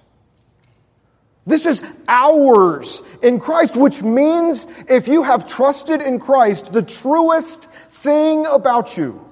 This 1.46 1.66
is 1.66 1.82
ours 2.08 3.02
in 3.24 3.40
Christ, 3.40 3.76
which 3.76 4.04
means 4.04 4.68
if 4.88 5.08
you 5.08 5.24
have 5.24 5.48
trusted 5.48 6.02
in 6.02 6.20
Christ, 6.20 6.74
the 6.74 6.84
truest 6.84 7.72
thing 7.72 8.46
about 8.46 8.98
you, 8.98 9.26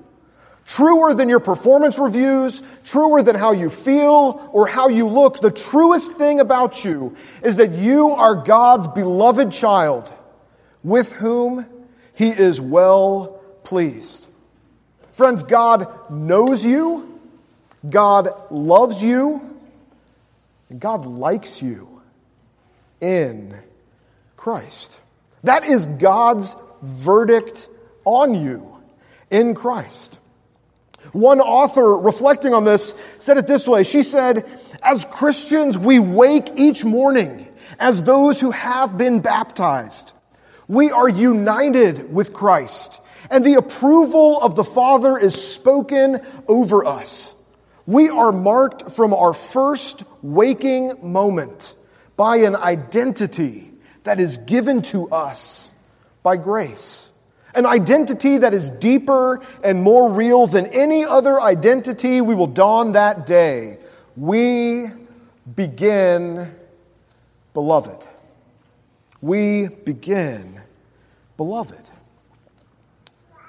truer 0.66 1.14
than 1.14 1.30
your 1.30 1.40
performance 1.40 2.00
reviews, 2.00 2.64
truer 2.84 3.22
than 3.22 3.36
how 3.36 3.52
you 3.52 3.70
feel 3.70 4.50
or 4.52 4.68
how 4.68 4.88
you 4.88 5.08
look, 5.08 5.42
the 5.42 5.52
truest 5.52 6.14
thing 6.14 6.40
about 6.40 6.84
you 6.84 7.16
is 7.44 7.58
that 7.58 7.72
you 7.72 8.10
are 8.10 8.36
God's 8.36 8.88
beloved 8.88 9.52
child 9.52 10.12
with 10.84 11.14
whom 11.14 11.68
he 12.16 12.30
is 12.30 12.60
well 12.60 13.40
pleased. 13.64 14.28
Friends, 15.12 15.44
God 15.44 16.10
knows 16.10 16.66
you, 16.66 17.20
God 17.88 18.30
loves 18.50 19.04
you, 19.04 19.57
and 20.70 20.80
God 20.80 21.06
likes 21.06 21.62
you 21.62 22.02
in 23.00 23.58
Christ. 24.36 25.02
That 25.44 25.66
is 25.66 25.86
God's 25.86 26.56
verdict 26.82 27.68
on 28.04 28.34
you 28.36 28.78
in 29.30 29.56
Christ. 29.56 30.20
One 31.14 31.40
author 31.40 31.98
reflecting 31.98 32.54
on 32.54 32.64
this 32.64 32.96
said 33.18 33.38
it 33.38 33.48
this 33.48 33.68
way. 33.68 33.84
She 33.84 34.04
said, 34.04 34.46
As 34.84 35.06
Christians, 35.06 35.78
we 35.78 36.00
wake 36.00 36.50
each 36.56 36.84
morning 36.84 37.48
as 37.80 38.04
those 38.04 38.42
who 38.42 38.52
have 38.52 38.98
been 38.98 39.22
baptized. 39.22 40.14
We 40.68 40.92
are 40.92 41.08
united 41.08 42.12
with 42.14 42.34
Christ, 42.34 43.00
and 43.32 43.46
the 43.46 43.54
approval 43.54 44.42
of 44.42 44.56
the 44.56 44.66
Father 44.66 45.18
is 45.18 45.34
spoken 45.34 46.20
over 46.48 46.84
us. 46.84 47.36
We 47.88 48.10
are 48.10 48.34
marked 48.34 48.92
from 48.92 49.14
our 49.14 49.34
first 49.34 50.04
waking 50.22 50.94
moment 51.02 51.74
by 52.18 52.38
an 52.38 52.56
identity 52.56 53.72
that 54.04 54.20
is 54.20 54.38
given 54.40 54.82
to 54.84 55.10
us 55.10 55.74
by 56.22 56.36
grace. 56.36 57.10
An 57.56 57.66
identity 57.66 58.40
that 58.40 58.54
is 58.54 58.70
deeper 58.70 59.42
and 59.64 59.82
more 59.82 60.12
real 60.12 60.48
than 60.48 60.66
any 60.68 61.06
other 61.06 61.40
identity 61.40 62.20
we 62.20 62.36
will 62.36 62.48
don 62.48 62.92
that 62.92 63.26
day. 63.26 63.78
We 64.18 64.88
begin 65.56 66.54
beloved. 67.54 68.06
We 69.22 69.70
begin 69.70 70.62
beloved. 71.38 71.92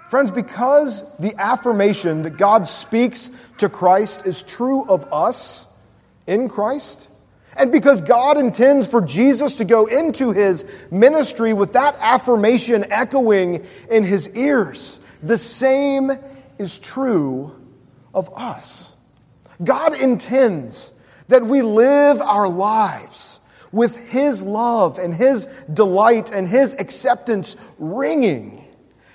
Friends, 0.08 0.30
because 0.30 1.04
the 1.18 1.34
affirmation 1.38 2.22
that 2.22 2.38
God 2.38 2.66
speaks 2.66 3.30
to 3.58 3.68
Christ 3.68 4.24
is 4.24 4.42
true 4.42 4.86
of 4.88 5.06
us 5.12 5.68
in 6.26 6.48
Christ, 6.48 7.10
and 7.58 7.70
because 7.70 8.00
God 8.00 8.38
intends 8.38 8.88
for 8.88 9.02
Jesus 9.02 9.56
to 9.56 9.66
go 9.66 9.84
into 9.84 10.30
his 10.30 10.64
ministry 10.90 11.52
with 11.52 11.74
that 11.74 11.96
affirmation 12.00 12.86
echoing 12.90 13.66
in 13.90 14.02
his 14.02 14.34
ears, 14.34 14.98
the 15.22 15.36
same 15.36 16.10
is 16.56 16.78
true 16.78 17.52
of 18.14 18.30
us. 18.34 18.96
God 19.62 20.00
intends 20.00 20.92
that 21.26 21.44
we 21.44 21.60
live 21.60 22.22
our 22.22 22.48
lives 22.48 23.40
with 23.72 24.10
his 24.10 24.42
love 24.42 24.98
and 24.98 25.14
his 25.14 25.46
delight 25.70 26.32
and 26.32 26.48
his 26.48 26.72
acceptance 26.74 27.56
ringing 27.78 28.64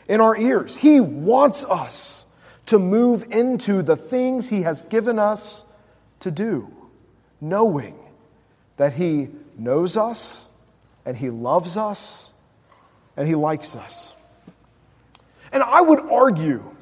in 0.08 0.22
our 0.22 0.38
ears. 0.38 0.76
He 0.76 1.00
wants 1.00 1.66
us 1.66 2.26
to 2.68 2.80
move 2.80 3.26
into 3.32 3.82
the 3.82 3.96
things 3.96 4.50
he 4.50 4.62
has 4.62 4.82
given 4.84 5.20
us 5.20 5.66
to 6.22 6.32
do, 6.32 6.74
knowing 7.42 8.00
that 8.78 8.94
He 8.94 9.30
knows 9.58 9.98
us 9.98 10.48
and 11.06 11.16
He 11.16 11.30
loves 11.30 11.78
us 11.78 12.32
and 13.16 13.28
He 13.28 13.36
likes 13.36 13.76
us. 13.76 14.14
And 15.52 15.62
I 15.62 15.82
would 15.82 16.00
argue 16.00 16.76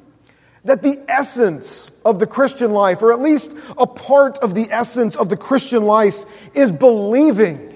that 0.64 0.82
the 0.82 1.04
essence 1.08 1.90
of 2.04 2.18
the 2.20 2.26
Christian 2.26 2.72
life, 2.72 3.02
or 3.02 3.12
at 3.12 3.20
least 3.20 3.52
a 3.76 3.86
part 3.86 4.38
of 4.38 4.54
the 4.54 4.68
essence 4.70 5.16
of 5.16 5.28
the 5.28 5.36
Christian 5.36 5.84
life, 5.84 6.24
is 6.56 6.70
believing 6.70 7.71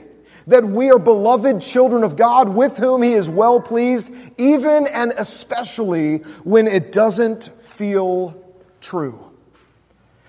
that 0.47 0.65
we 0.65 0.91
are 0.91 0.99
beloved 0.99 1.61
children 1.61 2.05
of 2.05 2.17
God 2.17 2.49
with 2.49 2.77
whom 2.77 3.03
He 3.03 3.13
is 3.13 3.29
well 3.29 3.61
pleased, 3.61 4.13
even 4.39 4.87
and 4.87 5.13
especially 5.19 6.19
when 6.45 6.67
it 6.67 6.93
doesn't 6.93 7.51
feel 7.61 8.41
true. 8.81 9.23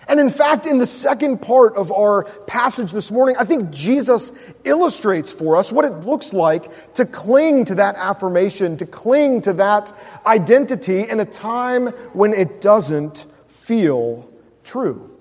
And 0.10 0.19
in 0.21 0.30
fact, 0.30 0.65
in 0.65 0.77
the 0.77 0.86
second 0.86 1.41
part 1.41 1.75
of 1.75 1.91
our 1.91 2.23
passage 2.45 2.91
this 2.93 3.12
morning, 3.12 3.36
I 3.38 3.43
think 3.43 3.71
Jesus 3.71 4.32
illustrates 4.63 5.34
for 5.34 5.58
us 5.58 5.71
what 5.71 5.84
it 5.84 6.06
looks 6.06 6.32
like 6.32 6.93
to 6.93 7.06
cling 7.06 7.65
to 7.65 7.75
that 7.75 7.95
affirmation, 7.95 8.77
to 8.77 8.86
cling 8.86 9.41
to 9.41 9.53
that 9.53 9.91
identity 10.25 11.10
in 11.10 11.19
a 11.19 11.25
time 11.25 11.88
when 12.13 12.34
it 12.34 12.62
doesn't 12.62 13.25
feel 13.47 14.30
true. 14.63 15.12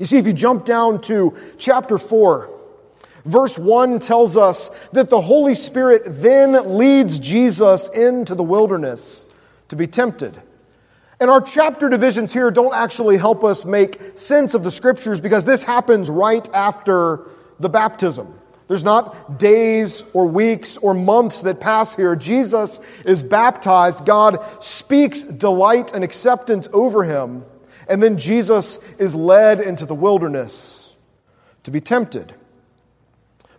You 0.00 0.06
see, 0.06 0.18
if 0.18 0.26
you 0.26 0.32
jump 0.32 0.64
down 0.64 1.00
to 1.02 1.36
chapter 1.58 1.96
4, 1.96 2.51
verse 3.24 3.58
1 3.58 3.98
tells 3.98 4.36
us 4.36 4.70
that 4.90 5.10
the 5.10 5.20
Holy 5.20 5.54
Spirit 5.54 6.02
then 6.06 6.76
leads 6.76 7.18
Jesus 7.18 7.88
into 7.88 8.34
the 8.34 8.42
wilderness 8.42 9.26
to 9.68 9.76
be 9.76 9.86
tempted. 9.86 10.40
And 11.20 11.30
our 11.30 11.40
chapter 11.40 11.88
divisions 11.88 12.32
here 12.32 12.50
don't 12.50 12.74
actually 12.74 13.16
help 13.16 13.44
us 13.44 13.64
make 13.64 14.18
sense 14.18 14.54
of 14.54 14.64
the 14.64 14.70
scriptures 14.70 15.20
because 15.20 15.44
this 15.44 15.62
happens 15.62 16.10
right 16.10 16.48
after 16.52 17.28
the 17.60 17.68
baptism. 17.68 18.38
There's 18.66 18.84
not 18.84 19.38
days 19.38 20.02
or 20.14 20.26
weeks 20.26 20.76
or 20.78 20.94
months 20.94 21.42
that 21.42 21.60
pass 21.60 21.94
here. 21.94 22.16
Jesus 22.16 22.80
is 23.04 23.22
baptized. 23.22 24.06
God 24.06 24.42
speaks 24.62 25.24
delight 25.24 25.92
and 25.94 26.02
acceptance 26.02 26.68
over 26.72 27.04
him. 27.04 27.44
And 27.88 28.02
then 28.02 28.16
Jesus 28.16 28.78
is 28.98 29.14
led 29.14 29.60
into 29.60 29.86
the 29.86 29.94
wilderness 29.94 30.96
to 31.64 31.70
be 31.70 31.80
tempted. 31.80 32.34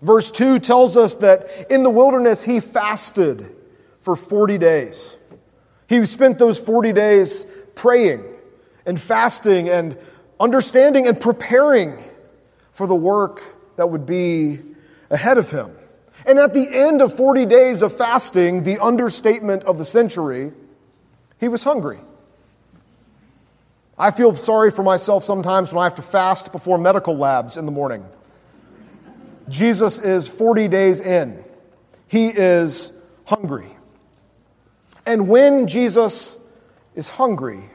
Verse 0.04 0.30
2 0.32 0.60
tells 0.60 0.98
us 0.98 1.16
that 1.16 1.48
in 1.72 1.84
the 1.84 1.90
wilderness 1.90 2.44
he 2.44 2.60
fasted 2.60 3.50
for 4.02 4.18
40 4.18 4.58
days. 4.58 5.16
He 5.88 6.06
spent 6.06 6.38
those 6.40 6.60
40 6.60 6.92
days 6.92 7.46
praying 7.74 8.22
and 8.86 9.00
fasting 9.00 9.70
and 9.70 9.98
understanding 10.42 11.08
and 11.08 11.20
preparing 11.20 12.04
for 12.74 12.86
the 12.86 12.96
work 12.96 13.42
that 13.78 13.90
would 13.90 14.06
be 14.06 14.60
ahead 15.10 15.38
of 15.38 15.50
him. 15.50 15.74
And 16.26 16.38
at 16.38 16.54
the 16.54 16.68
end 16.70 17.02
of 17.02 17.16
40 17.16 17.46
days 17.46 17.82
of 17.82 17.96
fasting, 17.96 18.64
the 18.64 18.80
understatement 18.80 19.64
of 19.64 19.78
the 19.78 19.86
century, 19.86 20.52
he 21.40 21.48
was 21.48 21.64
hungry. 21.64 22.00
I 23.98 24.12
feel 24.12 24.36
sorry 24.36 24.70
for 24.70 24.84
myself 24.84 25.24
sometimes 25.24 25.72
when 25.72 25.82
I 25.82 25.86
have 25.86 25.96
to 25.96 26.02
fast 26.02 26.52
before 26.52 26.78
medical 26.78 27.16
labs 27.16 27.56
in 27.56 27.66
the 27.66 27.72
morning. 27.72 28.06
Jesus 29.50 30.00
is 30.00 30.28
40 30.28 30.68
days 30.68 31.00
in. 31.00 31.44
He 32.08 32.28
is 32.28 32.92
hungry. 33.26 33.76
And 35.06 35.28
when 35.28 35.68
Jesus 35.68 36.38
is 36.96 37.10
hungry, 37.10 37.70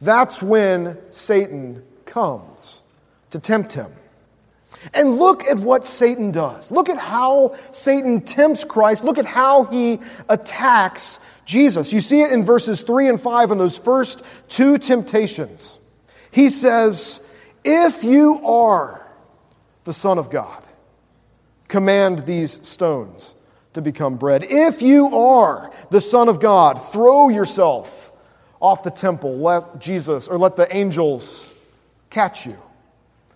that's 0.00 0.42
when 0.42 0.98
Satan 1.10 1.82
comes 2.04 2.82
to 3.30 3.38
tempt 3.38 3.72
him. 3.72 3.92
And 4.94 5.16
look 5.16 5.44
at 5.44 5.58
what 5.58 5.84
Satan 5.84 6.30
does. 6.30 6.70
Look 6.70 6.88
at 6.88 6.98
how 6.98 7.56
Satan 7.72 8.20
tempts 8.20 8.64
Christ. 8.64 9.02
Look 9.02 9.18
at 9.18 9.26
how 9.26 9.64
he 9.64 9.98
attacks 10.28 11.20
Jesus. 11.44 11.92
You 11.92 12.00
see 12.00 12.20
it 12.20 12.30
in 12.30 12.44
verses 12.44 12.82
3 12.82 13.08
and 13.08 13.20
5 13.20 13.50
in 13.50 13.58
those 13.58 13.78
first 13.78 14.22
two 14.48 14.78
temptations. 14.78 15.78
He 16.30 16.50
says, 16.50 17.20
If 17.64 18.04
you 18.04 18.46
are 18.46 19.10
the 19.84 19.94
Son 19.94 20.18
of 20.18 20.30
God, 20.30 20.67
command 21.68 22.20
these 22.20 22.66
stones 22.66 23.34
to 23.74 23.82
become 23.82 24.16
bread. 24.16 24.44
If 24.48 24.82
you 24.82 25.16
are 25.16 25.72
the 25.90 26.00
Son 26.00 26.28
of 26.28 26.40
God, 26.40 26.74
throw 26.82 27.28
yourself 27.28 28.12
off 28.60 28.82
the 28.82 28.90
temple, 28.90 29.38
let 29.38 29.78
Jesus 29.78 30.26
or 30.26 30.38
let 30.38 30.56
the 30.56 30.74
angels 30.74 31.48
catch 32.10 32.46
you. 32.46 32.56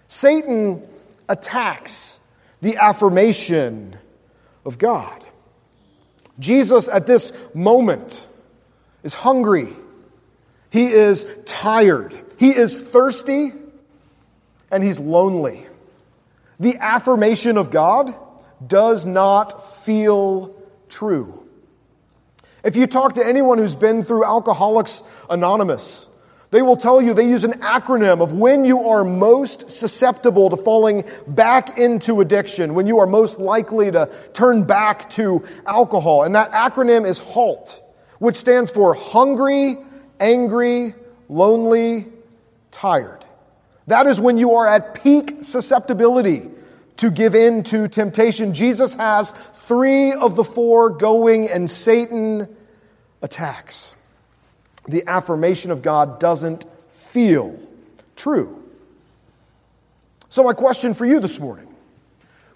Satan 0.09 0.83
attacks 1.29 2.19
the 2.61 2.77
affirmation 2.77 3.97
of 4.65 4.79
God. 4.79 5.25
Jesus, 6.39 6.89
at 6.89 7.07
this 7.07 7.33
moment, 7.55 8.27
is 9.03 9.15
hungry. 9.15 9.69
He 10.71 10.87
is 10.87 11.27
tired. 11.45 12.19
He 12.39 12.51
is 12.51 12.81
thirsty 12.81 13.53
and 14.71 14.83
he's 14.83 14.99
lonely. 14.99 15.67
The 16.61 16.77
affirmation 16.79 17.57
of 17.57 17.71
God 17.71 18.15
does 18.67 19.07
not 19.07 19.65
feel 19.65 20.55
true. 20.89 21.43
If 22.65 22.77
you 22.77 22.87
talk 22.87 23.15
to 23.15 23.27
anyone 23.27 23.59
who's 23.59 23.75
been 23.75 24.03
through 24.03 24.25
Alcoholics 24.25 25.03
Anonymous, 25.29 26.07
they 26.53 26.63
will 26.63 26.77
tell 26.77 27.01
you 27.01 27.15
they 27.15 27.29
use 27.29 27.45
an 27.45 27.61
acronym 27.61 28.21
of 28.21 28.33
when 28.33 28.67
you 28.67 28.91
are 28.91 29.05
most 29.05 29.71
susceptible 29.71 30.51
to 30.51 30.57
falling 30.57 31.05
back 31.27 31.79
into 31.79 32.21
addiction, 32.21 32.75
when 32.75 32.87
you 32.87 32.99
are 32.99 33.07
most 33.07 33.41
likely 33.41 33.91
to 33.91 34.09
turn 34.35 34.65
back 34.65 35.09
to 35.11 35.43
alcohol. 35.67 36.25
And 36.25 36.35
that 36.35 36.53
acronym 36.53 37.07
is 37.07 37.19
HALT, 37.19 37.83
which 38.19 38.37
stands 38.37 38.71
for 38.71 38.93
hungry, 38.93 39.79
angry, 40.21 40.95
lonely, 41.31 42.07
tired. 42.71 43.22
That 43.87 44.07
is 44.07 44.21
when 44.21 44.39
you 44.39 44.55
are 44.55 44.69
at 44.69 45.03
peak 45.03 45.39
susceptibility 45.43 46.51
to 46.99 47.11
give 47.11 47.35
in 47.35 47.65
to 47.65 47.89
temptation. 47.89 48.55
Jesus 48.55 48.95
has 48.95 49.33
three 49.33 50.13
of 50.13 50.37
the 50.37 50.45
four 50.45 50.91
going, 50.91 51.49
and 51.49 51.71
Satan 51.71 52.49
attacks. 53.23 53.95
The 54.89 55.05
affirmation 55.07 55.71
of 55.71 55.83
God 55.83 56.21
doesn't 56.21 56.65
feel 56.91 57.59
true. 58.17 58.63
So, 60.29 60.43
my 60.43 60.53
question 60.53 60.95
for 60.95 61.07
you 61.07 61.21
this 61.21 61.39
morning 61.39 61.69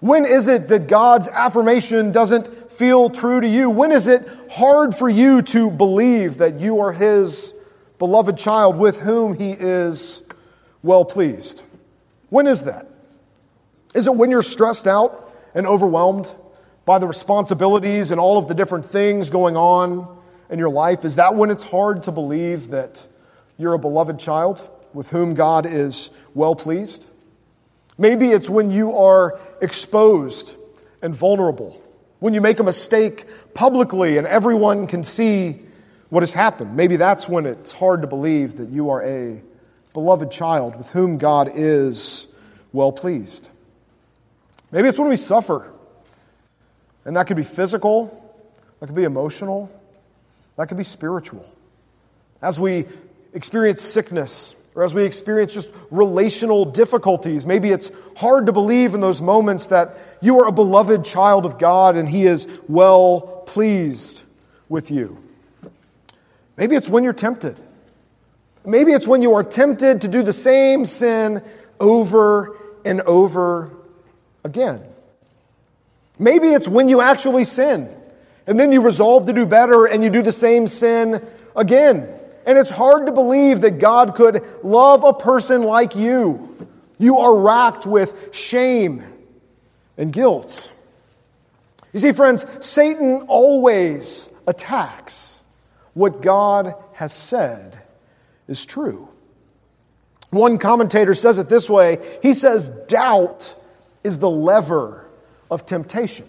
when 0.01 0.27
is 0.27 0.47
it 0.47 0.69
that 0.69 0.89
God's 0.89 1.29
affirmation 1.29 2.13
doesn't 2.13 2.71
feel 2.71 3.09
true 3.11 3.41
to 3.41 3.49
you? 3.49 3.71
When 3.71 3.93
is 3.93 4.07
it 4.07 4.29
hard 4.51 4.95
for 4.95 5.09
you 5.09 5.43
to 5.43 5.71
believe 5.71 6.39
that 6.39 6.61
you 6.61 6.81
are 6.81 6.93
His 6.93 7.55
beloved 7.99 8.37
child 8.37 8.77
with 8.77 9.01
whom 9.01 9.39
He 9.39 9.53
is 9.53 10.23
well 10.83 11.05
pleased? 11.05 11.63
When 12.31 12.47
is 12.47 12.65
that? 12.65 12.89
Is 13.95 14.07
it 14.07 14.15
when 14.15 14.31
you're 14.31 14.43
stressed 14.43 14.87
out 14.87 15.33
and 15.55 15.67
overwhelmed 15.67 16.33
by 16.85 16.99
the 16.99 17.07
responsibilities 17.07 18.11
and 18.11 18.21
all 18.21 18.39
of 18.39 18.49
the 18.49 18.55
different 18.55 18.85
things 18.85 19.31
going 19.31 19.57
on 19.57 20.19
in 20.51 20.59
your 20.59 20.71
life? 20.71 21.05
Is 21.05 21.17
that 21.17 21.35
when 21.35 21.51
it's 21.51 21.65
hard 21.65 22.03
to 22.05 22.13
believe 22.13 22.69
that 22.69 23.07
you're 23.59 23.75
a 23.75 23.79
beloved 23.79 24.19
child 24.19 24.69
with 24.93 25.11
whom 25.11 25.35
God 25.35 25.67
is 25.67 26.11
well 26.35 26.55
pleased? 26.55 27.09
Maybe 27.99 28.29
it's 28.29 28.51
when 28.51 28.71
you 28.71 28.93
are 28.95 29.39
exposed 29.63 30.55
and 31.01 31.15
vulnerable, 31.15 31.83
when 32.19 32.35
you 32.35 32.41
make 32.41 32.61
a 32.61 32.65
mistake 32.65 33.27
publicly 33.55 34.19
and 34.19 34.27
everyone 34.27 34.87
can 34.87 35.03
see 35.03 35.63
what 36.11 36.23
has 36.23 36.33
happened. 36.33 36.77
Maybe 36.77 36.97
that's 36.97 37.29
when 37.29 37.47
it's 37.47 37.73
hard 37.73 38.03
to 38.03 38.07
believe 38.07 38.57
that 38.57 38.69
you 38.69 38.91
are 38.91 39.03
a 39.03 39.43
beloved 39.97 40.31
child 40.31 40.77
with 40.77 40.91
whom 40.91 41.17
God 41.17 41.49
is 41.55 42.27
well 42.71 42.93
pleased. 42.93 43.49
Maybe 44.71 44.89
it's 44.89 44.99
when 44.99 45.09
we 45.09 45.17
suffer. 45.17 45.73
And 47.07 47.17
that 47.17 47.27
could 47.27 47.39
be 47.39 47.43
physical, 47.43 48.23
that 48.79 48.89
could 48.89 48.95
be 48.95 49.05
emotional, 49.05 49.71
that 50.57 50.69
could 50.69 50.77
be 50.77 50.85
spiritual. 50.85 51.51
As 52.43 52.61
we 52.61 52.85
experience 53.33 53.81
sickness, 53.81 54.55
or 54.75 54.85
as 54.85 54.93
we 54.93 55.03
experience 55.07 55.55
just 55.55 55.75
relational 55.91 56.67
difficulties, 56.67 57.47
maybe 57.47 57.71
it's 57.71 57.91
hard 58.19 58.45
to 58.45 58.53
believe 58.53 58.93
in 58.93 59.01
those 59.01 59.23
moments 59.23 59.69
that 59.69 59.97
you 60.21 60.39
are 60.41 60.47
a 60.47 60.53
beloved 60.53 61.07
child 61.07 61.47
of 61.47 61.59
God 61.59 61.97
and 61.97 62.07
He 62.07 62.27
is 62.27 62.47
well 62.69 63.45
pleased 63.47 64.25
with 64.69 64.91
you. 64.91 65.17
Maybe 66.59 66.77
it's 66.77 66.91
when 66.91 67.03
you're 67.03 67.15
tempted. 67.15 67.59
Maybe 68.67 68.91
it's 68.91 69.07
when 69.07 69.23
you 69.23 69.35
are 69.35 69.45
tempted 69.45 70.01
to 70.01 70.09
do 70.09 70.23
the 70.23 70.33
same 70.33 70.85
sin 70.87 71.41
over 71.79 72.57
and 72.85 73.01
over 73.03 73.71
again. 74.45 74.83
Maybe 76.19 76.49
it's 76.49 76.67
when 76.67 76.89
you 76.89 77.01
actually 77.01 77.45
sin 77.45 77.89
and 78.47 78.59
then 78.59 78.73
you 78.73 78.83
resolve 78.83 79.27
to 79.27 79.33
do 79.33 79.47
better 79.47 79.87
and 79.87 80.03
you 80.03 80.11
do 80.11 80.21
the 80.21 80.33
same 80.33 80.67
sin 80.67 81.25
again. 81.55 82.09
And 82.45 82.59
it's 82.59 82.71
hard 82.71 83.07
to 83.07 83.13
believe 83.13 83.61
that 83.61 83.79
God 83.79 84.17
could 84.17 84.45
love 84.65 85.05
a 85.05 85.13
person 85.13 85.63
like 85.63 85.95
you. 85.95 86.69
You 86.99 87.19
are 87.19 87.39
racked 87.39 87.87
with 87.87 88.35
shame 88.35 89.03
and 89.97 90.13
guilt. 90.13 90.73
You 91.93 92.01
see, 92.01 92.13
friends, 92.13 92.47
Satan 92.67 93.27
always 93.29 94.29
attacks 94.47 95.45
what 95.95 96.21
God 96.21 96.75
has 96.95 97.13
said 97.13 97.83
is 98.49 98.65
true. 98.65 99.09
One 100.31 100.59
commentator 100.59 101.15
says 101.15 101.39
it 101.39 101.49
this 101.49 101.71
way 101.71 102.19
he 102.23 102.35
says, 102.35 102.71
Doubt 102.89 103.57
is 104.05 104.19
the 104.19 104.31
lever 104.31 105.09
of 105.51 105.67
temptation. 105.67 106.27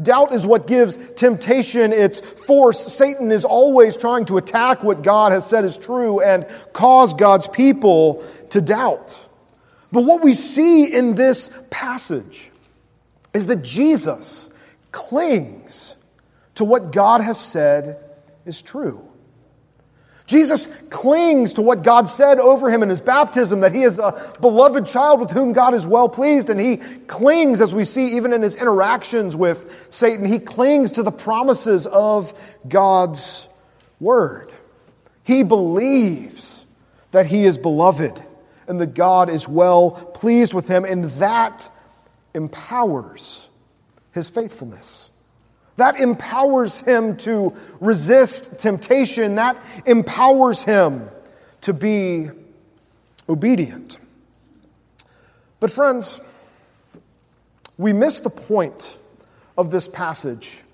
Doubt 0.00 0.32
is 0.32 0.46
what 0.46 0.66
gives 0.66 0.96
temptation 1.14 1.92
its 1.92 2.20
force. 2.20 2.80
Satan 2.92 3.30
is 3.30 3.44
always 3.44 3.96
trying 3.96 4.24
to 4.26 4.38
attack 4.38 4.82
what 4.82 5.02
God 5.02 5.32
has 5.32 5.46
said 5.46 5.64
is 5.64 5.76
true 5.76 6.20
and 6.20 6.46
cause 6.72 7.12
God's 7.12 7.48
people 7.48 8.24
to 8.50 8.62
doubt. 8.62 9.28
But 9.92 10.04
what 10.04 10.22
we 10.22 10.32
see 10.32 10.86
in 10.86 11.16
this 11.16 11.50
passage 11.68 12.50
is 13.34 13.46
that 13.48 13.62
Jesus 13.62 14.48
clings 14.90 15.96
to 16.54 16.64
what 16.64 16.92
God 16.92 17.20
has 17.20 17.38
said 17.38 17.98
is 18.46 18.62
true. 18.62 19.09
Jesus 20.30 20.68
clings 20.90 21.54
to 21.54 21.62
what 21.62 21.82
God 21.82 22.08
said 22.08 22.38
over 22.38 22.70
him 22.70 22.84
in 22.84 22.88
his 22.88 23.00
baptism, 23.00 23.60
that 23.60 23.74
he 23.74 23.82
is 23.82 23.98
a 23.98 24.32
beloved 24.40 24.86
child 24.86 25.18
with 25.18 25.32
whom 25.32 25.52
God 25.52 25.74
is 25.74 25.86
well 25.86 26.08
pleased. 26.08 26.48
And 26.48 26.60
he 26.60 26.76
clings, 26.76 27.60
as 27.60 27.74
we 27.74 27.84
see 27.84 28.16
even 28.16 28.32
in 28.32 28.40
his 28.40 28.54
interactions 28.54 29.34
with 29.34 29.88
Satan, 29.90 30.24
he 30.24 30.38
clings 30.38 30.92
to 30.92 31.02
the 31.02 31.10
promises 31.10 31.88
of 31.88 32.32
God's 32.68 33.48
word. 33.98 34.52
He 35.24 35.42
believes 35.42 36.64
that 37.10 37.26
he 37.26 37.44
is 37.44 37.58
beloved 37.58 38.22
and 38.68 38.80
that 38.80 38.94
God 38.94 39.30
is 39.30 39.48
well 39.48 39.90
pleased 39.90 40.54
with 40.54 40.68
him, 40.68 40.84
and 40.84 41.04
that 41.04 41.68
empowers 42.34 43.48
his 44.12 44.30
faithfulness. 44.30 45.09
That 45.80 45.98
empowers 45.98 46.82
him 46.82 47.16
to 47.18 47.54
resist 47.80 48.60
temptation. 48.60 49.36
That 49.36 49.56
empowers 49.86 50.62
him 50.62 51.08
to 51.62 51.72
be 51.72 52.28
obedient. 53.26 53.96
But, 55.58 55.70
friends, 55.70 56.20
we 57.78 57.94
miss 57.94 58.18
the 58.18 58.28
point 58.28 58.98
of 59.56 59.70
this 59.70 59.88
passage 59.88 60.64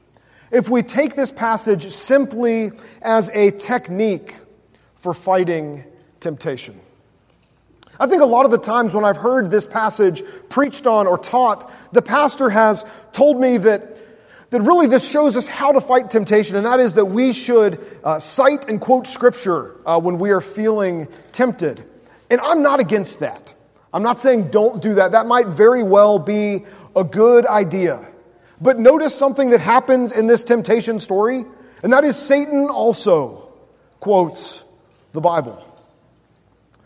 if 0.50 0.68
we 0.68 0.82
take 0.82 1.14
this 1.14 1.30
passage 1.30 1.88
simply 1.90 2.72
as 3.00 3.28
a 3.30 3.52
technique 3.52 4.34
for 4.96 5.14
fighting 5.14 5.84
temptation. 6.18 6.80
I 8.00 8.08
think 8.08 8.22
a 8.22 8.26
lot 8.26 8.44
of 8.44 8.50
the 8.50 8.58
times 8.58 8.92
when 8.92 9.04
I've 9.04 9.18
heard 9.18 9.52
this 9.52 9.66
passage 9.66 10.24
preached 10.48 10.88
on 10.88 11.06
or 11.06 11.16
taught, 11.16 11.70
the 11.92 12.02
pastor 12.02 12.50
has 12.50 12.84
told 13.12 13.40
me 13.40 13.58
that 13.58 13.98
that 14.50 14.62
really 14.62 14.86
this 14.86 15.08
shows 15.08 15.36
us 15.36 15.46
how 15.46 15.72
to 15.72 15.80
fight 15.80 16.10
temptation, 16.10 16.56
and 16.56 16.66
that 16.66 16.80
is 16.80 16.94
that 16.94 17.06
we 17.06 17.32
should 17.32 17.84
uh, 18.04 18.18
cite 18.18 18.68
and 18.68 18.80
quote 18.80 19.06
scripture 19.06 19.76
uh, 19.86 20.00
when 20.00 20.18
we 20.18 20.30
are 20.30 20.40
feeling 20.40 21.08
tempted. 21.32 21.82
And 22.30 22.40
I'm 22.40 22.62
not 22.62 22.80
against 22.80 23.20
that. 23.20 23.54
I'm 23.92 24.02
not 24.02 24.20
saying 24.20 24.50
don't 24.50 24.82
do 24.82 24.94
that. 24.94 25.12
That 25.12 25.26
might 25.26 25.46
very 25.46 25.82
well 25.82 26.18
be 26.18 26.64
a 26.94 27.04
good 27.04 27.46
idea. 27.46 28.06
But 28.60 28.78
notice 28.78 29.14
something 29.14 29.50
that 29.50 29.60
happens 29.60 30.12
in 30.12 30.26
this 30.26 30.44
temptation 30.44 30.98
story, 31.00 31.44
and 31.82 31.92
that 31.92 32.04
is 32.04 32.16
Satan 32.16 32.68
also 32.68 33.52
quotes 34.00 34.64
the 35.12 35.20
Bible. 35.20 35.62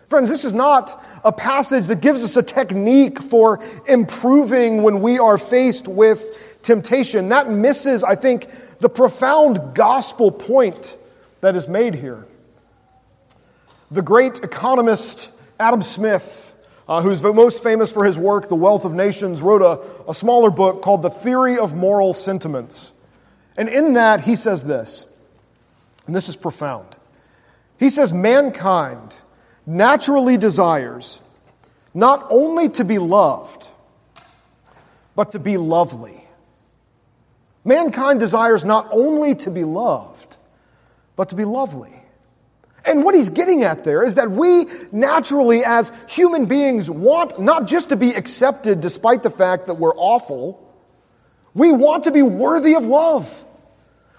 Friends, 0.09 0.29
this 0.29 0.45
is 0.45 0.53
not 0.53 1.01
a 1.25 1.31
passage 1.31 1.87
that 1.87 2.01
gives 2.01 2.25
us 2.25 2.37
a 2.37 2.43
technique 2.43 3.23
for 3.23 3.61
improving 3.87 4.83
when 4.83 5.01
we 5.03 5.21
are 5.21 5.39
faced 5.39 5.87
with 5.87 6.50
temptation. 6.63 7.31
That 7.31 7.51
misses, 7.51 8.05
I 8.05 8.15
think, 8.15 8.49
the 8.79 8.89
profound 8.89 9.75
gospel 9.75 10.31
point 10.31 10.97
that 11.41 11.57
is 11.57 11.69
made 11.69 11.95
here. 11.95 12.27
The 13.91 14.03
great 14.03 14.39
economist 14.43 15.31
Adam 15.59 15.83
Smith, 15.83 16.55
uh, 16.89 17.03
who's 17.03 17.23
most 17.23 17.63
famous 17.63 17.93
for 17.93 18.05
his 18.05 18.19
work, 18.19 18.49
The 18.49 18.57
Wealth 18.57 18.85
of 18.85 18.95
Nations, 18.95 19.43
wrote 19.43 19.63
a, 19.63 20.09
a 20.11 20.15
smaller 20.15 20.51
book 20.51 20.81
called 20.81 21.03
The 21.03 21.11
Theory 21.11 21.59
of 21.59 21.75
Moral 21.75 22.15
Sentiments. 22.15 22.93
And 23.59 23.69
in 23.69 23.93
that, 23.93 24.23
he 24.23 24.37
says 24.37 24.65
this, 24.65 25.07
and 26.07 26.17
this 26.17 26.29
is 26.29 26.37
profound. 26.37 26.97
He 27.79 27.91
says, 27.91 28.13
mankind 28.13 29.21
naturally 29.67 30.37
desires 30.37 31.21
not 31.93 32.27
only 32.31 32.69
to 32.71 32.85
be 32.85 32.99
loved, 32.99 33.69
but 35.15 35.33
to 35.33 35.39
be 35.39 35.57
lovely. 35.57 36.27
Mankind 37.65 38.21
desires 38.21 38.65
not 38.65 38.89
only 38.91 39.35
to 39.37 39.51
be 39.51 39.65
loved, 39.65 40.37
but 41.17 41.29
to 41.29 41.35
be 41.35 41.45
lovely. 41.45 42.01
And 42.87 43.05
what 43.05 43.15
he's 43.15 43.29
getting 43.29 43.63
at 43.63 43.85
there 43.85 44.03
is 44.03 44.15
that 44.15 44.31
we 44.31 44.67
naturally, 44.91 45.63
as 45.65 45.93
human 46.09 46.47
beings, 46.47 46.91
want 46.91 47.39
not 47.39 47.67
just 47.67 47.91
to 47.91 47.97
be 47.97 48.11
accepted 48.13 48.81
despite 48.81 49.23
the 49.23 49.31
fact 49.31 49.67
that 49.67 49.75
we're 49.75 49.95
awful, 49.97 50.67
we 51.53 51.73
want 51.73 52.05
to 52.05 52.11
be 52.11 52.23
worthy 52.23 52.75
of 52.75 52.85
love. 52.85 53.45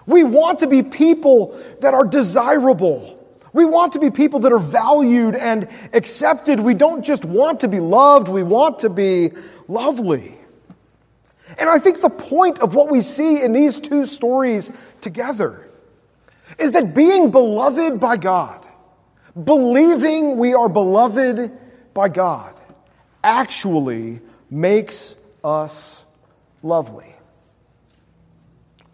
We 0.06 0.22
want 0.22 0.60
to 0.60 0.66
be 0.66 0.82
people 0.82 1.58
that 1.80 1.94
are 1.94 2.04
desirable. 2.04 3.18
We 3.52 3.64
want 3.64 3.92
to 3.94 3.98
be 3.98 4.10
people 4.10 4.40
that 4.40 4.52
are 4.52 4.58
valued 4.58 5.34
and 5.34 5.68
accepted. 5.92 6.60
We 6.60 6.74
don't 6.74 7.04
just 7.04 7.24
want 7.24 7.60
to 7.60 7.68
be 7.68 7.80
loved, 7.80 8.28
we 8.28 8.42
want 8.42 8.80
to 8.80 8.90
be 8.90 9.32
lovely. 9.68 10.38
And 11.58 11.68
I 11.68 11.78
think 11.78 12.00
the 12.00 12.10
point 12.10 12.60
of 12.60 12.74
what 12.74 12.90
we 12.90 13.00
see 13.00 13.42
in 13.42 13.52
these 13.52 13.78
two 13.78 14.06
stories 14.06 14.72
together 15.00 15.68
is 16.58 16.72
that 16.72 16.94
being 16.94 17.30
beloved 17.30 18.00
by 18.00 18.16
God, 18.16 18.68
believing 19.42 20.38
we 20.38 20.54
are 20.54 20.68
beloved 20.68 21.52
by 21.94 22.08
God, 22.08 22.58
actually 23.22 24.20
makes 24.50 25.16
us 25.44 26.04
lovely. 26.62 27.14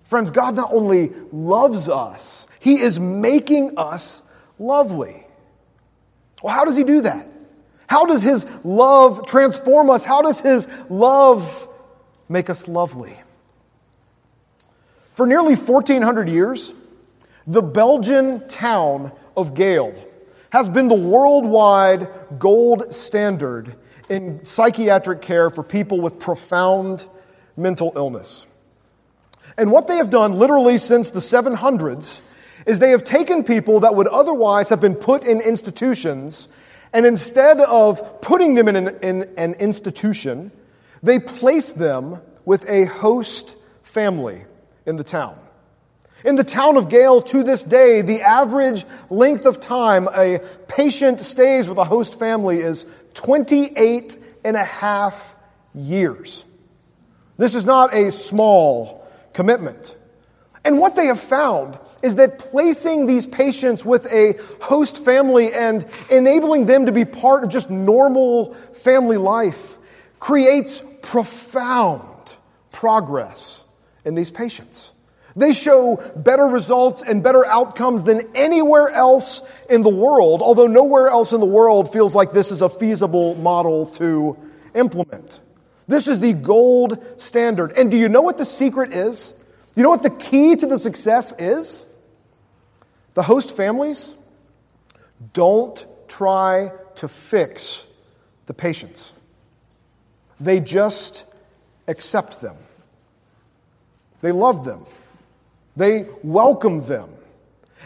Friends, 0.05 0.31
God 0.31 0.57
not 0.57 0.73
only 0.73 1.11
loves 1.33 1.89
us, 1.89 2.47
He 2.61 2.81
is 2.81 2.99
making 2.99 3.73
us 3.77 4.23
lovely. 4.59 5.27
Well, 6.43 6.55
how 6.55 6.65
does 6.65 6.77
He 6.77 6.85
do 6.85 7.03
that? 7.03 7.29
How 7.89 8.07
does 8.07 8.23
His 8.23 8.47
love 8.65 9.27
transform 9.27 9.91
us? 9.91 10.05
How 10.05 10.23
does 10.23 10.41
His 10.41 10.69
love 10.89 11.68
make 12.29 12.51
us 12.51 12.69
lovely? 12.69 13.21
For 15.13 15.27
nearly 15.27 15.55
1,400 15.55 16.29
years, 16.29 16.73
the 17.47 17.63
Belgian 17.63 18.47
town 18.49 19.13
of 19.37 19.55
Geel 19.55 19.95
has 20.51 20.69
been 20.69 20.89
the 20.89 20.95
worldwide 20.95 22.09
gold 22.39 22.95
standard 22.95 23.75
in 24.09 24.45
psychiatric 24.45 25.21
care 25.23 25.51
for 25.51 25.63
people 25.63 26.01
with 26.01 26.19
profound 26.19 27.07
mental 27.57 27.93
illness. 27.97 28.47
And 29.57 29.73
what 29.73 29.89
they 29.89 29.97
have 29.97 30.11
done 30.11 30.35
literally 30.35 30.79
since 30.79 31.11
the 31.11 31.21
700s 31.21 32.23
is 32.67 32.79
they 32.79 32.91
have 32.91 33.05
taken 33.05 33.45
people 33.45 33.81
that 33.81 33.95
would 33.95 34.07
otherwise 34.07 34.69
have 34.69 34.81
been 34.81 34.95
put 34.95 35.25
in 35.25 35.41
institutions, 35.41 36.49
and 36.93 37.05
instead 37.05 37.61
of 37.61 38.21
putting 38.21 38.55
them 38.55 38.69
in 38.69 38.77
an, 38.77 38.89
in 39.03 39.35
an 39.37 39.55
institution, 39.55 40.53
they 41.03 41.19
place 41.19 41.73
them 41.73 42.21
with 42.45 42.69
a 42.69 42.87
host 42.87 43.57
family 43.83 44.45
in 44.87 44.97
the 44.97 45.05
town. 45.05 45.39
In 46.25 46.35
the 46.35 46.45
town 46.45 46.77
of 46.77 46.89
Geel 46.89 47.23
to 47.23 47.45
this 47.45 47.63
day, 47.63 48.03
the 48.03 48.23
average 48.23 48.85
length 49.09 49.47
of 49.47 49.61
time 49.61 50.09
a 50.17 50.41
patient 50.67 51.21
stays 51.21 51.69
with 51.69 51.79
a 51.79 51.85
host 51.85 52.19
family 52.19 52.57
is 52.57 52.87
28 53.15 54.19
and 54.45 54.57
a 54.57 54.65
half 54.65 55.37
years. 55.75 56.45
This 57.37 57.55
is 57.55 57.65
not 57.65 57.95
a 57.95 58.11
small 58.11 59.07
commitment. 59.33 59.97
And 60.65 60.81
what 60.81 60.97
they 60.97 61.07
have 61.07 61.21
found 61.21 61.79
is 62.03 62.17
that 62.17 62.39
placing 62.41 63.07
these 63.07 63.27
patients 63.27 63.85
with 63.85 64.07
a 64.13 64.35
host 64.61 64.99
family 64.99 65.53
and 65.53 65.87
enabling 66.11 66.67
them 66.67 66.87
to 66.87 66.93
be 66.93 67.05
part 67.05 67.45
of 67.45 67.51
just 67.51 67.71
normal 67.71 68.55
family 68.55 69.17
life 69.17 69.79
creates 70.19 70.83
profound 71.03 72.37
progress 72.73 73.65
in 74.05 74.15
these 74.15 74.31
patients. 74.31 74.93
They 75.37 75.53
show 75.53 76.03
better 76.17 76.47
results 76.47 77.03
and 77.03 77.23
better 77.23 77.47
outcomes 77.47 78.03
than 78.03 78.23
anywhere 78.35 78.89
else 78.89 79.43
in 79.71 79.83
the 79.83 79.89
world, 79.89 80.43
although 80.43 80.67
nowhere 80.67 81.09
else 81.09 81.33
in 81.33 81.41
the 81.41 81.47
world 81.47 81.93
feels 81.93 82.15
like 82.15 82.33
this 82.33 82.51
is 82.51 82.61
a 82.61 82.69
feasible 82.69 83.37
model 83.37 83.87
to 83.87 84.37
implement. 84.75 85.41
This 85.87 86.09
is 86.09 86.19
the 86.21 86.33
gold 86.33 87.21
standard. 87.21 87.73
And 87.73 87.91
do 87.91 87.97
you 87.97 88.09
know 88.09 88.23
what 88.23 88.37
the 88.37 88.45
secret 88.45 88.93
is? 88.93 89.33
You 89.77 89.83
know 89.85 89.91
what 89.91 90.03
the 90.03 90.11
key 90.11 90.57
to 90.57 90.67
the 90.67 90.79
success 90.79 91.33
is? 91.39 91.87
The 93.15 93.23
host 93.23 93.57
families 93.57 94.15
don't 95.33 95.87
try 96.09 96.73
to 96.97 97.09
fix 97.09 97.87
the 98.47 98.55
patients, 98.55 99.13
they 100.41 100.61
just 100.61 101.25
accept 101.87 102.41
them. 102.41 102.57
They 104.21 104.33
love 104.33 104.65
them. 104.65 104.85
They 105.77 106.07
welcome 106.23 106.81
them. 106.87 107.11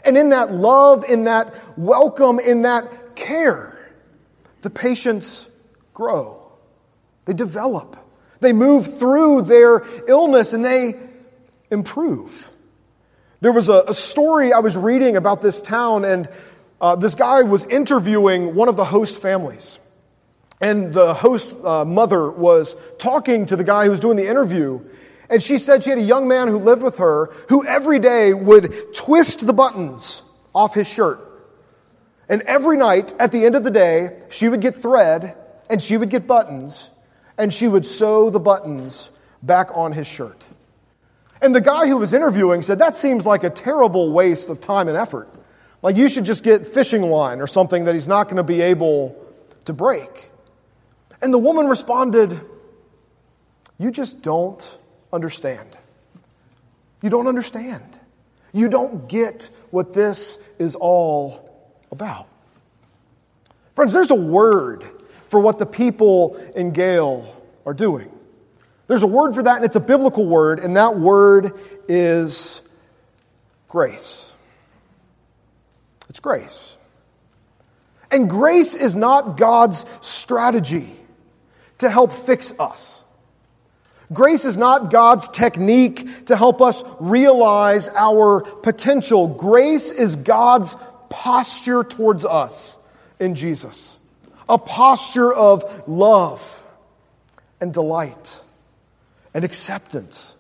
And 0.05 0.17
in 0.17 0.31
that 0.31 0.53
love, 0.53 1.05
in 1.05 1.25
that 1.25 1.55
welcome, 1.79 2.38
in 2.38 2.62
that 2.62 3.15
care, 3.15 3.93
the 4.62 4.71
patients 4.71 5.49
grow. 5.95 6.51
They 7.25 7.35
develop. 7.35 7.97
They 8.41 8.53
move 8.53 8.99
through 8.99 9.43
their 9.43 9.83
illness 10.09 10.53
and 10.53 10.65
they 10.65 10.95
improve. 11.71 12.51
There 13.41 13.53
was 13.53 13.69
a, 13.69 13.85
a 13.88 13.95
story 13.95 14.53
I 14.53 14.61
was 14.61 14.77
reading 14.77 15.17
about 15.17 15.43
this 15.43 15.61
town, 15.61 16.05
and 16.05 16.29
uh, 16.81 16.97
this 16.97 17.17
guy 17.17 17.43
was 17.43 17.67
interviewing 17.67 18.55
one 18.55 18.69
of 18.69 18.77
the 18.77 18.85
host 18.85 19.21
families. 19.21 19.81
And 20.62 20.92
the 20.92 21.12
host 21.12 21.55
uh, 21.64 21.85
mother 21.85 22.31
was 22.31 22.77
talking 22.98 23.44
to 23.46 23.57
the 23.57 23.64
guy 23.64 23.85
who 23.85 23.90
was 23.90 24.01
doing 24.01 24.16
the 24.16 24.29
interview, 24.29 24.81
and 25.29 25.42
she 25.42 25.59
said 25.59 25.83
she 25.83 25.90
had 25.90 25.98
a 25.98 26.03
young 26.03 26.29
man 26.29 26.48
who 26.48 26.59
lived 26.59 26.83
with 26.83 26.98
her 26.98 27.33
who 27.48 27.66
every 27.66 27.98
day 27.98 28.33
would 28.33 28.94
twist 28.94 29.46
the 29.46 29.53
buttons 29.53 30.22
off 30.55 30.75
his 30.75 30.88
shirt. 30.88 31.18
And 32.29 32.42
every 32.42 32.77
night 32.77 33.14
at 33.18 33.33
the 33.33 33.44
end 33.44 33.57
of 33.57 33.64
the 33.64 33.70
day, 33.70 34.20
she 34.31 34.48
would 34.48 34.61
get 34.61 34.75
thread 34.75 35.37
and 35.68 35.83
she 35.83 35.96
would 35.96 36.11
get 36.11 36.27
buttons 36.27 36.90
and 37.38 37.53
she 37.53 37.66
would 37.66 37.87
sew 37.87 38.31
the 38.31 38.40
buttons 38.40 39.11
back 39.42 39.70
on 39.75 39.92
his 39.92 40.07
shirt. 40.07 40.46
And 41.40 41.55
the 41.55 41.61
guy 41.61 41.88
who 41.88 41.96
was 41.96 42.12
interviewing 42.12 42.62
said, 42.62 42.79
That 42.79 42.94
seems 42.94 43.27
like 43.27 43.42
a 43.42 43.51
terrible 43.51 44.12
waste 44.12 44.48
of 44.48 44.61
time 44.61 44.87
and 44.87 44.96
effort. 44.96 45.29
Like 45.83 45.96
you 45.96 46.09
should 46.09 46.25
just 46.25 46.44
get 46.44 46.66
fishing 46.66 47.03
line 47.03 47.40
or 47.40 47.46
something 47.46 47.87
that 47.87 47.94
he's 47.94 48.07
not 48.07 48.25
going 48.25 48.37
to 48.37 48.44
be 48.44 48.61
able 48.61 49.16
to 49.64 49.72
break. 49.72 50.31
And 51.23 51.33
the 51.33 51.39
woman 51.39 51.69
responded, 51.69 52.41
You 53.79 53.93
just 53.93 54.23
don't 54.23 54.79
understand. 55.13 55.79
You 57.01 57.11
don't 57.11 57.29
understand. 57.29 58.01
You 58.53 58.69
don't 58.69 59.09
get 59.09 59.51
what 59.71 59.93
this 59.93 60.39
is 60.59 60.75
all 60.75 61.49
about. 61.91 62.27
Friends, 63.77 63.93
there's 63.93 64.11
a 64.11 64.17
word 64.17 64.85
for 65.27 65.41
what 65.41 65.59
the 65.59 65.65
people 65.65 66.37
in 66.55 66.75
Geel 66.75 67.25
are 67.65 67.73
doing. 67.73 68.11
There's 68.89 69.03
a 69.03 69.07
word 69.07 69.35
for 69.35 69.45
that, 69.45 69.57
and 69.57 69.65
it's 69.65 69.77
a 69.77 69.81
biblical 69.81 70.27
word, 70.27 70.59
and 70.59 70.77
that 70.77 70.99
word 70.99 71.53
is 71.89 72.61
grace. 73.69 74.33
It's 76.11 76.21
grace. 76.21 76.77
And 78.11 78.29
grace 78.29 78.75
is 78.75 78.95
not 78.95 79.39
God's 79.39 79.87
strategy 80.03 80.91
to 81.83 81.90
help 81.90 82.11
fix 82.11 82.53
us. 82.59 83.05
Grace 84.12 84.45
is 84.45 84.57
not 84.57 84.90
God's 84.90 85.29
technique 85.29 86.27
to 86.27 86.37
help 86.37 86.61
us 86.61 86.83
realize 87.01 87.88
our 87.90 88.40
potential. 88.40 89.29
Grace 89.29 89.90
is 89.90 90.16
God's 90.16 90.75
posture 91.09 91.85
towards 91.85 92.25
us 92.25 92.79
in 93.21 93.35
Jesus. 93.35 93.99
A 94.49 94.59
posture 94.59 95.33
of 95.33 95.88
love 95.88 96.66
and 97.61 97.73
delight 97.73 98.42
and 99.35 99.45
acceptance. 99.45 100.35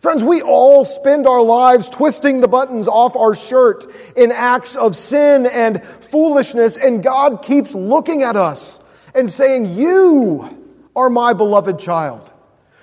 Friends, 0.00 0.22
we 0.22 0.40
all 0.40 0.84
spend 0.84 1.26
our 1.26 1.42
lives 1.42 1.90
twisting 1.90 2.40
the 2.40 2.48
buttons 2.48 2.88
off 2.88 3.16
our 3.16 3.34
shirt 3.34 3.84
in 4.16 4.30
acts 4.32 4.76
of 4.76 4.94
sin 4.94 5.46
and 5.46 5.84
foolishness, 5.84 6.76
and 6.76 7.02
God 7.02 7.42
keeps 7.42 7.74
looking 7.74 8.22
at 8.22 8.36
us 8.36 8.80
and 9.14 9.30
saying, 9.30 9.74
You 9.74 10.56
are 10.94 11.10
my 11.10 11.32
beloved 11.32 11.78
child. 11.78 12.32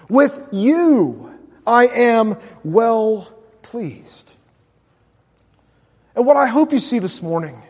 With 0.09 0.47
you 0.51 1.25
I 1.65 1.87
am 1.87 2.37
well 2.63 3.33
pleased. 3.61 4.33
And 6.15 6.25
what 6.25 6.37
I 6.37 6.47
hope 6.47 6.71
you 6.71 6.79
see 6.79 6.99
this 6.99 7.21
morning, 7.21 7.61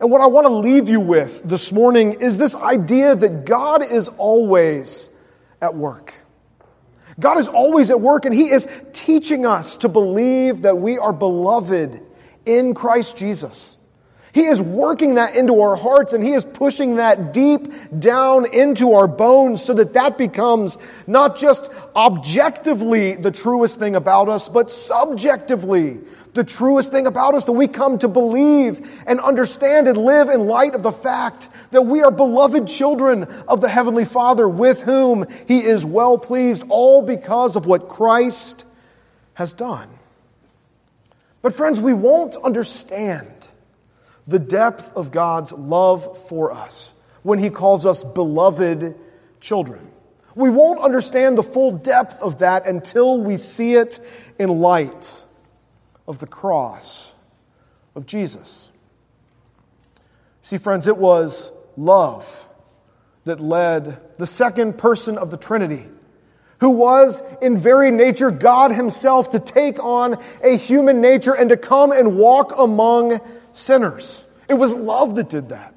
and 0.00 0.10
what 0.10 0.20
I 0.20 0.26
want 0.26 0.46
to 0.46 0.52
leave 0.52 0.88
you 0.88 1.00
with 1.00 1.42
this 1.42 1.72
morning, 1.72 2.12
is 2.20 2.38
this 2.38 2.54
idea 2.56 3.14
that 3.14 3.44
God 3.44 3.84
is 3.84 4.08
always 4.08 5.10
at 5.60 5.74
work. 5.74 6.14
God 7.20 7.38
is 7.38 7.48
always 7.48 7.90
at 7.90 8.00
work, 8.00 8.24
and 8.24 8.34
He 8.34 8.50
is 8.50 8.66
teaching 8.92 9.44
us 9.44 9.76
to 9.78 9.88
believe 9.88 10.62
that 10.62 10.78
we 10.78 10.96
are 10.96 11.12
beloved 11.12 12.00
in 12.46 12.74
Christ 12.74 13.18
Jesus. 13.18 13.76
He 14.32 14.44
is 14.44 14.62
working 14.62 15.16
that 15.16 15.36
into 15.36 15.60
our 15.60 15.76
hearts 15.76 16.14
and 16.14 16.24
He 16.24 16.32
is 16.32 16.44
pushing 16.44 16.96
that 16.96 17.34
deep 17.34 17.68
down 17.98 18.46
into 18.52 18.94
our 18.94 19.06
bones 19.06 19.62
so 19.62 19.74
that 19.74 19.92
that 19.92 20.16
becomes 20.16 20.78
not 21.06 21.36
just 21.36 21.70
objectively 21.94 23.14
the 23.14 23.30
truest 23.30 23.78
thing 23.78 23.94
about 23.94 24.30
us, 24.30 24.48
but 24.48 24.70
subjectively 24.70 26.00
the 26.32 26.44
truest 26.44 26.90
thing 26.90 27.06
about 27.06 27.34
us 27.34 27.44
that 27.44 27.52
we 27.52 27.68
come 27.68 27.98
to 27.98 28.08
believe 28.08 29.02
and 29.06 29.20
understand 29.20 29.86
and 29.86 29.98
live 29.98 30.30
in 30.30 30.46
light 30.46 30.74
of 30.74 30.82
the 30.82 30.92
fact 30.92 31.50
that 31.72 31.82
we 31.82 32.02
are 32.02 32.10
beloved 32.10 32.66
children 32.66 33.24
of 33.48 33.60
the 33.60 33.68
Heavenly 33.68 34.06
Father 34.06 34.48
with 34.48 34.82
whom 34.82 35.26
He 35.46 35.58
is 35.58 35.84
well 35.84 36.16
pleased, 36.16 36.64
all 36.70 37.02
because 37.02 37.54
of 37.54 37.66
what 37.66 37.88
Christ 37.88 38.64
has 39.34 39.52
done. 39.52 39.90
But, 41.42 41.52
friends, 41.52 41.80
we 41.80 41.92
won't 41.92 42.36
understand 42.42 43.41
the 44.26 44.38
depth 44.38 44.92
of 44.94 45.10
God's 45.10 45.52
love 45.52 46.16
for 46.28 46.52
us 46.52 46.94
when 47.22 47.38
He 47.38 47.50
calls 47.50 47.86
us 47.86 48.04
beloved 48.04 48.94
children. 49.40 49.88
We 50.34 50.50
won't 50.50 50.80
understand 50.80 51.36
the 51.36 51.42
full 51.42 51.72
depth 51.72 52.22
of 52.22 52.38
that 52.38 52.66
until 52.66 53.20
we 53.20 53.36
see 53.36 53.74
it 53.74 54.00
in 54.38 54.48
light 54.48 55.22
of 56.06 56.18
the 56.18 56.26
cross 56.26 57.14
of 57.94 58.06
Jesus. 58.06 58.70
See, 60.40 60.58
friends, 60.58 60.88
it 60.88 60.96
was 60.96 61.52
love 61.76 62.48
that 63.24 63.40
led 63.40 64.00
the 64.18 64.26
second 64.26 64.78
person 64.78 65.16
of 65.16 65.30
the 65.30 65.36
Trinity, 65.36 65.84
who 66.60 66.70
was 66.70 67.22
in 67.40 67.56
very 67.56 67.90
nature 67.90 68.30
God 68.30 68.72
Himself, 68.72 69.30
to 69.30 69.38
take 69.38 69.82
on 69.82 70.16
a 70.42 70.56
human 70.56 71.00
nature 71.00 71.34
and 71.34 71.50
to 71.50 71.56
come 71.56 71.92
and 71.92 72.16
walk 72.16 72.52
among 72.58 73.20
sinners. 73.52 74.24
It 74.48 74.54
was 74.54 74.74
love 74.74 75.14
that 75.16 75.28
did 75.28 75.50
that. 75.50 75.74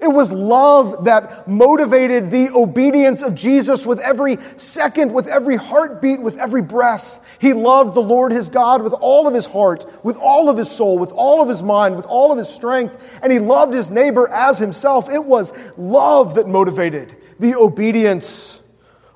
It 0.00 0.08
was 0.08 0.30
love 0.30 1.04
that 1.04 1.48
motivated 1.48 2.30
the 2.30 2.50
obedience 2.54 3.22
of 3.22 3.34
Jesus 3.34 3.84
with 3.84 3.98
every 3.98 4.38
second, 4.56 5.12
with 5.12 5.26
every 5.26 5.56
heartbeat, 5.56 6.20
with 6.20 6.38
every 6.38 6.62
breath. 6.62 7.36
He 7.40 7.52
loved 7.52 7.94
the 7.94 8.02
Lord 8.02 8.30
his 8.30 8.48
God 8.48 8.82
with 8.82 8.92
all 8.92 9.26
of 9.26 9.34
his 9.34 9.46
heart, 9.46 9.86
with 10.04 10.16
all 10.16 10.48
of 10.48 10.56
his 10.56 10.70
soul, 10.70 10.98
with 10.98 11.10
all 11.10 11.42
of 11.42 11.48
his 11.48 11.64
mind, 11.64 11.96
with 11.96 12.06
all 12.06 12.30
of 12.30 12.38
his 12.38 12.48
strength, 12.48 13.18
and 13.22 13.32
he 13.32 13.40
loved 13.40 13.74
his 13.74 13.90
neighbor 13.90 14.28
as 14.28 14.60
himself. 14.60 15.10
It 15.10 15.24
was 15.24 15.52
love 15.76 16.36
that 16.36 16.46
motivated 16.46 17.16
the 17.40 17.56
obedience 17.56 18.62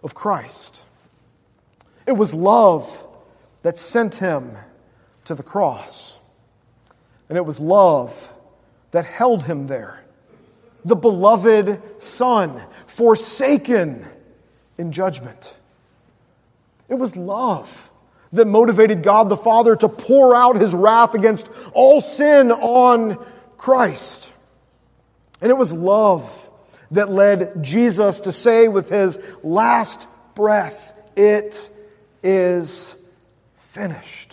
of 0.02 0.14
Christ. 0.14 0.82
It 2.08 2.12
was 2.12 2.34
love 2.34 3.06
that 3.62 3.76
sent 3.76 4.16
him 4.16 4.56
to 5.26 5.36
the 5.36 5.44
cross. 5.44 6.20
And 7.28 7.38
it 7.38 7.44
was 7.44 7.60
love 7.60 8.32
that 8.90 9.04
held 9.04 9.44
him 9.44 9.66
there 9.66 10.02
the 10.84 10.96
beloved 10.96 11.80
Son, 12.00 12.62
forsaken 12.86 14.06
in 14.78 14.92
judgment. 14.92 15.56
It 16.88 16.94
was 16.94 17.16
love 17.16 17.90
that 18.32 18.46
motivated 18.46 19.02
God 19.02 19.28
the 19.28 19.36
Father 19.36 19.76
to 19.76 19.88
pour 19.88 20.34
out 20.34 20.56
his 20.56 20.74
wrath 20.74 21.14
against 21.14 21.50
all 21.72 22.00
sin 22.00 22.50
on 22.50 23.24
Christ. 23.56 24.32
And 25.40 25.50
it 25.50 25.56
was 25.56 25.72
love 25.72 26.50
that 26.90 27.10
led 27.10 27.62
Jesus 27.62 28.20
to 28.20 28.32
say 28.32 28.68
with 28.68 28.88
his 28.88 29.20
last 29.42 30.08
breath, 30.34 30.98
It 31.16 31.70
is 32.22 32.96
finished. 33.56 34.31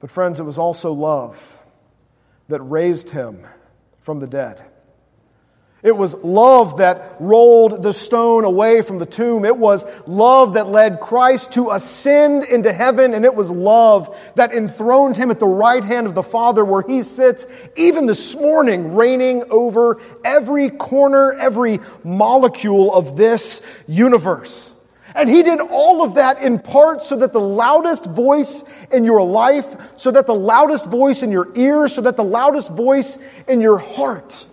But, 0.00 0.10
friends, 0.10 0.40
it 0.40 0.44
was 0.44 0.58
also 0.58 0.92
love 0.92 1.64
that 2.48 2.60
raised 2.60 3.10
him 3.10 3.46
from 4.00 4.20
the 4.20 4.26
dead. 4.26 4.62
It 5.82 5.96
was 5.96 6.14
love 6.24 6.78
that 6.78 7.16
rolled 7.20 7.82
the 7.82 7.92
stone 7.92 8.44
away 8.44 8.82
from 8.82 8.98
the 8.98 9.06
tomb. 9.06 9.44
It 9.44 9.56
was 9.56 9.86
love 10.08 10.54
that 10.54 10.68
led 10.68 11.00
Christ 11.00 11.52
to 11.52 11.70
ascend 11.70 12.44
into 12.44 12.72
heaven. 12.72 13.14
And 13.14 13.24
it 13.24 13.34
was 13.34 13.52
love 13.52 14.18
that 14.34 14.52
enthroned 14.52 15.16
him 15.16 15.30
at 15.30 15.38
the 15.38 15.46
right 15.46 15.84
hand 15.84 16.06
of 16.06 16.14
the 16.14 16.22
Father, 16.24 16.64
where 16.64 16.82
he 16.82 17.02
sits 17.02 17.46
even 17.76 18.06
this 18.06 18.34
morning, 18.34 18.96
reigning 18.96 19.44
over 19.50 20.00
every 20.24 20.70
corner, 20.70 21.32
every 21.34 21.78
molecule 22.02 22.92
of 22.92 23.16
this 23.16 23.62
universe. 23.86 24.72
And 25.16 25.30
he 25.30 25.42
did 25.42 25.60
all 25.60 26.02
of 26.02 26.16
that 26.16 26.42
in 26.42 26.58
part 26.58 27.02
so 27.02 27.16
that 27.16 27.32
the 27.32 27.40
loudest 27.40 28.04
voice 28.04 28.86
in 28.88 29.04
your 29.04 29.22
life, 29.22 29.98
so 29.98 30.10
that 30.10 30.26
the 30.26 30.34
loudest 30.34 30.90
voice 30.90 31.22
in 31.22 31.32
your 31.32 31.50
ears, 31.56 31.94
so 31.94 32.02
that 32.02 32.16
the 32.16 32.24
loudest 32.24 32.74
voice 32.74 33.18
in 33.48 33.62
your 33.62 33.78
heart 33.78 34.46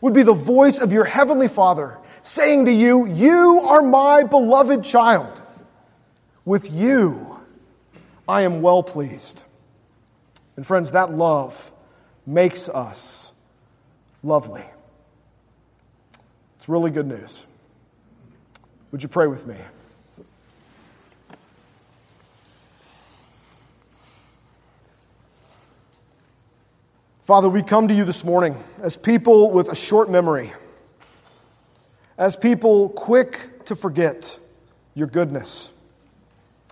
would 0.00 0.14
be 0.14 0.22
the 0.22 0.32
voice 0.32 0.78
of 0.78 0.92
your 0.92 1.04
heavenly 1.04 1.48
Father 1.48 1.98
saying 2.22 2.64
to 2.64 2.72
you, 2.72 3.06
You 3.06 3.60
are 3.64 3.82
my 3.82 4.24
beloved 4.24 4.84
child. 4.84 5.42
With 6.44 6.70
you, 6.72 7.40
I 8.28 8.42
am 8.42 8.62
well 8.62 8.82
pleased. 8.82 9.42
And 10.56 10.66
friends, 10.66 10.92
that 10.92 11.12
love 11.12 11.72
makes 12.24 12.68
us 12.68 13.32
lovely. 14.22 14.64
It's 16.56 16.68
really 16.68 16.90
good 16.90 17.06
news. 17.06 17.46
Would 18.92 19.02
you 19.02 19.08
pray 19.08 19.26
with 19.26 19.46
me? 19.46 19.56
Father, 27.26 27.48
we 27.48 27.60
come 27.60 27.88
to 27.88 27.94
you 27.94 28.04
this 28.04 28.22
morning 28.22 28.54
as 28.84 28.94
people 28.94 29.50
with 29.50 29.68
a 29.68 29.74
short 29.74 30.08
memory, 30.08 30.52
as 32.16 32.36
people 32.36 32.88
quick 32.88 33.64
to 33.64 33.74
forget 33.74 34.38
your 34.94 35.08
goodness, 35.08 35.72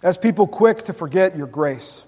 as 0.05 0.17
people 0.17 0.47
quick 0.47 0.85
to 0.85 0.93
forget 0.93 1.37
your 1.37 1.49
grace. 1.49 2.07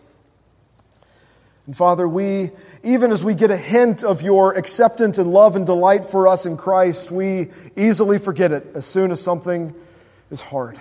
And 1.67 1.77
Father, 1.77 2.07
we, 2.07 2.53
even 2.85 3.11
as 3.11 3.25
we 3.25 3.35
get 3.35 3.51
a 3.51 3.57
hint 3.57 4.05
of 4.05 4.23
your 4.23 4.55
acceptance 4.55 5.19
and 5.19 5.33
love 5.33 5.57
and 5.57 5.67
delight 5.67 6.05
for 6.05 6.29
us 6.29 6.47
in 6.47 6.57
Christ, 6.57 7.11
we 7.11 7.49
easily 7.77 8.21
forget 8.21 8.53
it 8.53 8.65
as 8.77 8.87
soon 8.87 9.11
as 9.11 9.21
something 9.21 9.75
is 10.31 10.41
hard. 10.41 10.79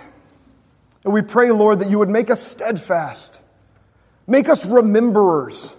And 1.02 1.12
we 1.12 1.20
pray, 1.20 1.50
Lord, 1.50 1.80
that 1.80 1.90
you 1.90 1.98
would 1.98 2.10
make 2.10 2.30
us 2.30 2.40
steadfast, 2.40 3.40
make 4.28 4.48
us 4.48 4.64
rememberers 4.64 5.74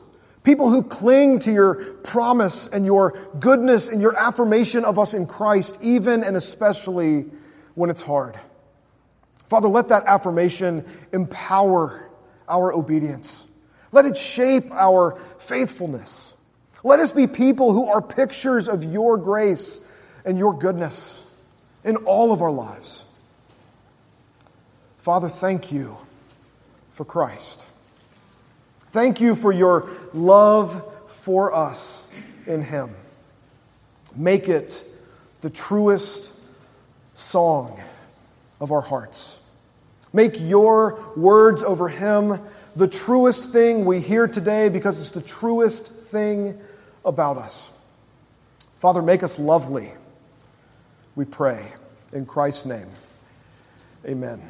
People 0.48 0.70
who 0.70 0.82
cling 0.82 1.40
to 1.40 1.52
your 1.52 1.76
promise 2.04 2.70
and 2.70 2.86
your 2.86 3.20
goodness 3.38 3.90
and 3.90 4.02
your 4.02 4.18
affirmation 4.18 4.86
of 4.86 4.98
us 4.98 5.14
in 5.14 5.26
Christ, 5.26 5.78
even 5.82 6.24
and 6.24 6.38
especially 6.38 7.26
when 7.76 7.90
it's 7.90 8.02
hard. 8.02 8.40
Father, 9.36 9.68
let 9.68 9.90
that 9.90 10.06
affirmation 10.06 10.86
empower 11.12 12.10
our 12.48 12.72
obedience. 12.72 13.50
Let 13.92 14.06
it 14.06 14.16
shape 14.16 14.72
our 14.72 15.18
faithfulness. 15.38 16.34
Let 16.82 17.02
us 17.02 17.12
be 17.12 17.28
people 17.28 17.74
who 17.74 17.90
are 17.90 18.02
pictures 18.02 18.70
of 18.70 18.86
your 18.86 19.18
grace 19.18 19.82
and 20.24 20.38
your 20.38 20.58
goodness 20.58 21.26
in 21.84 21.98
all 21.98 22.32
of 22.32 22.42
our 22.42 22.52
lives. 22.52 23.04
Father, 24.98 25.28
thank 25.28 25.74
you 25.74 25.98
for 26.90 27.04
Christ. 27.04 27.67
Thank 28.90 29.22
you 29.22 29.36
for 29.36 29.52
your 29.52 29.90
love 30.14 30.84
for 31.08 31.54
us 31.54 32.08
in 32.46 32.62
Him. 32.62 32.92
Make 34.16 34.48
it 34.50 34.84
the 35.42 35.50
truest 35.50 36.34
song 37.14 37.82
of 38.60 38.72
our 38.72 38.82
hearts. 38.82 39.42
Make 40.14 40.40
your 40.40 41.12
words 41.16 41.64
over 41.64 41.90
Him 41.90 42.40
the 42.76 42.88
truest 42.88 43.52
thing 43.52 43.86
we 43.86 44.00
hear 44.00 44.28
today 44.28 44.70
because 44.70 45.00
it's 45.00 45.10
the 45.10 45.22
truest 45.22 45.88
thing 45.88 46.60
about 47.04 47.38
us. 47.38 47.72
Father, 48.78 49.02
make 49.02 49.24
us 49.24 49.40
lovely, 49.40 49.92
we 51.16 51.26
pray. 51.26 51.74
In 52.14 52.26
Christ's 52.26 52.66
name, 52.66 52.88
amen. 54.06 54.42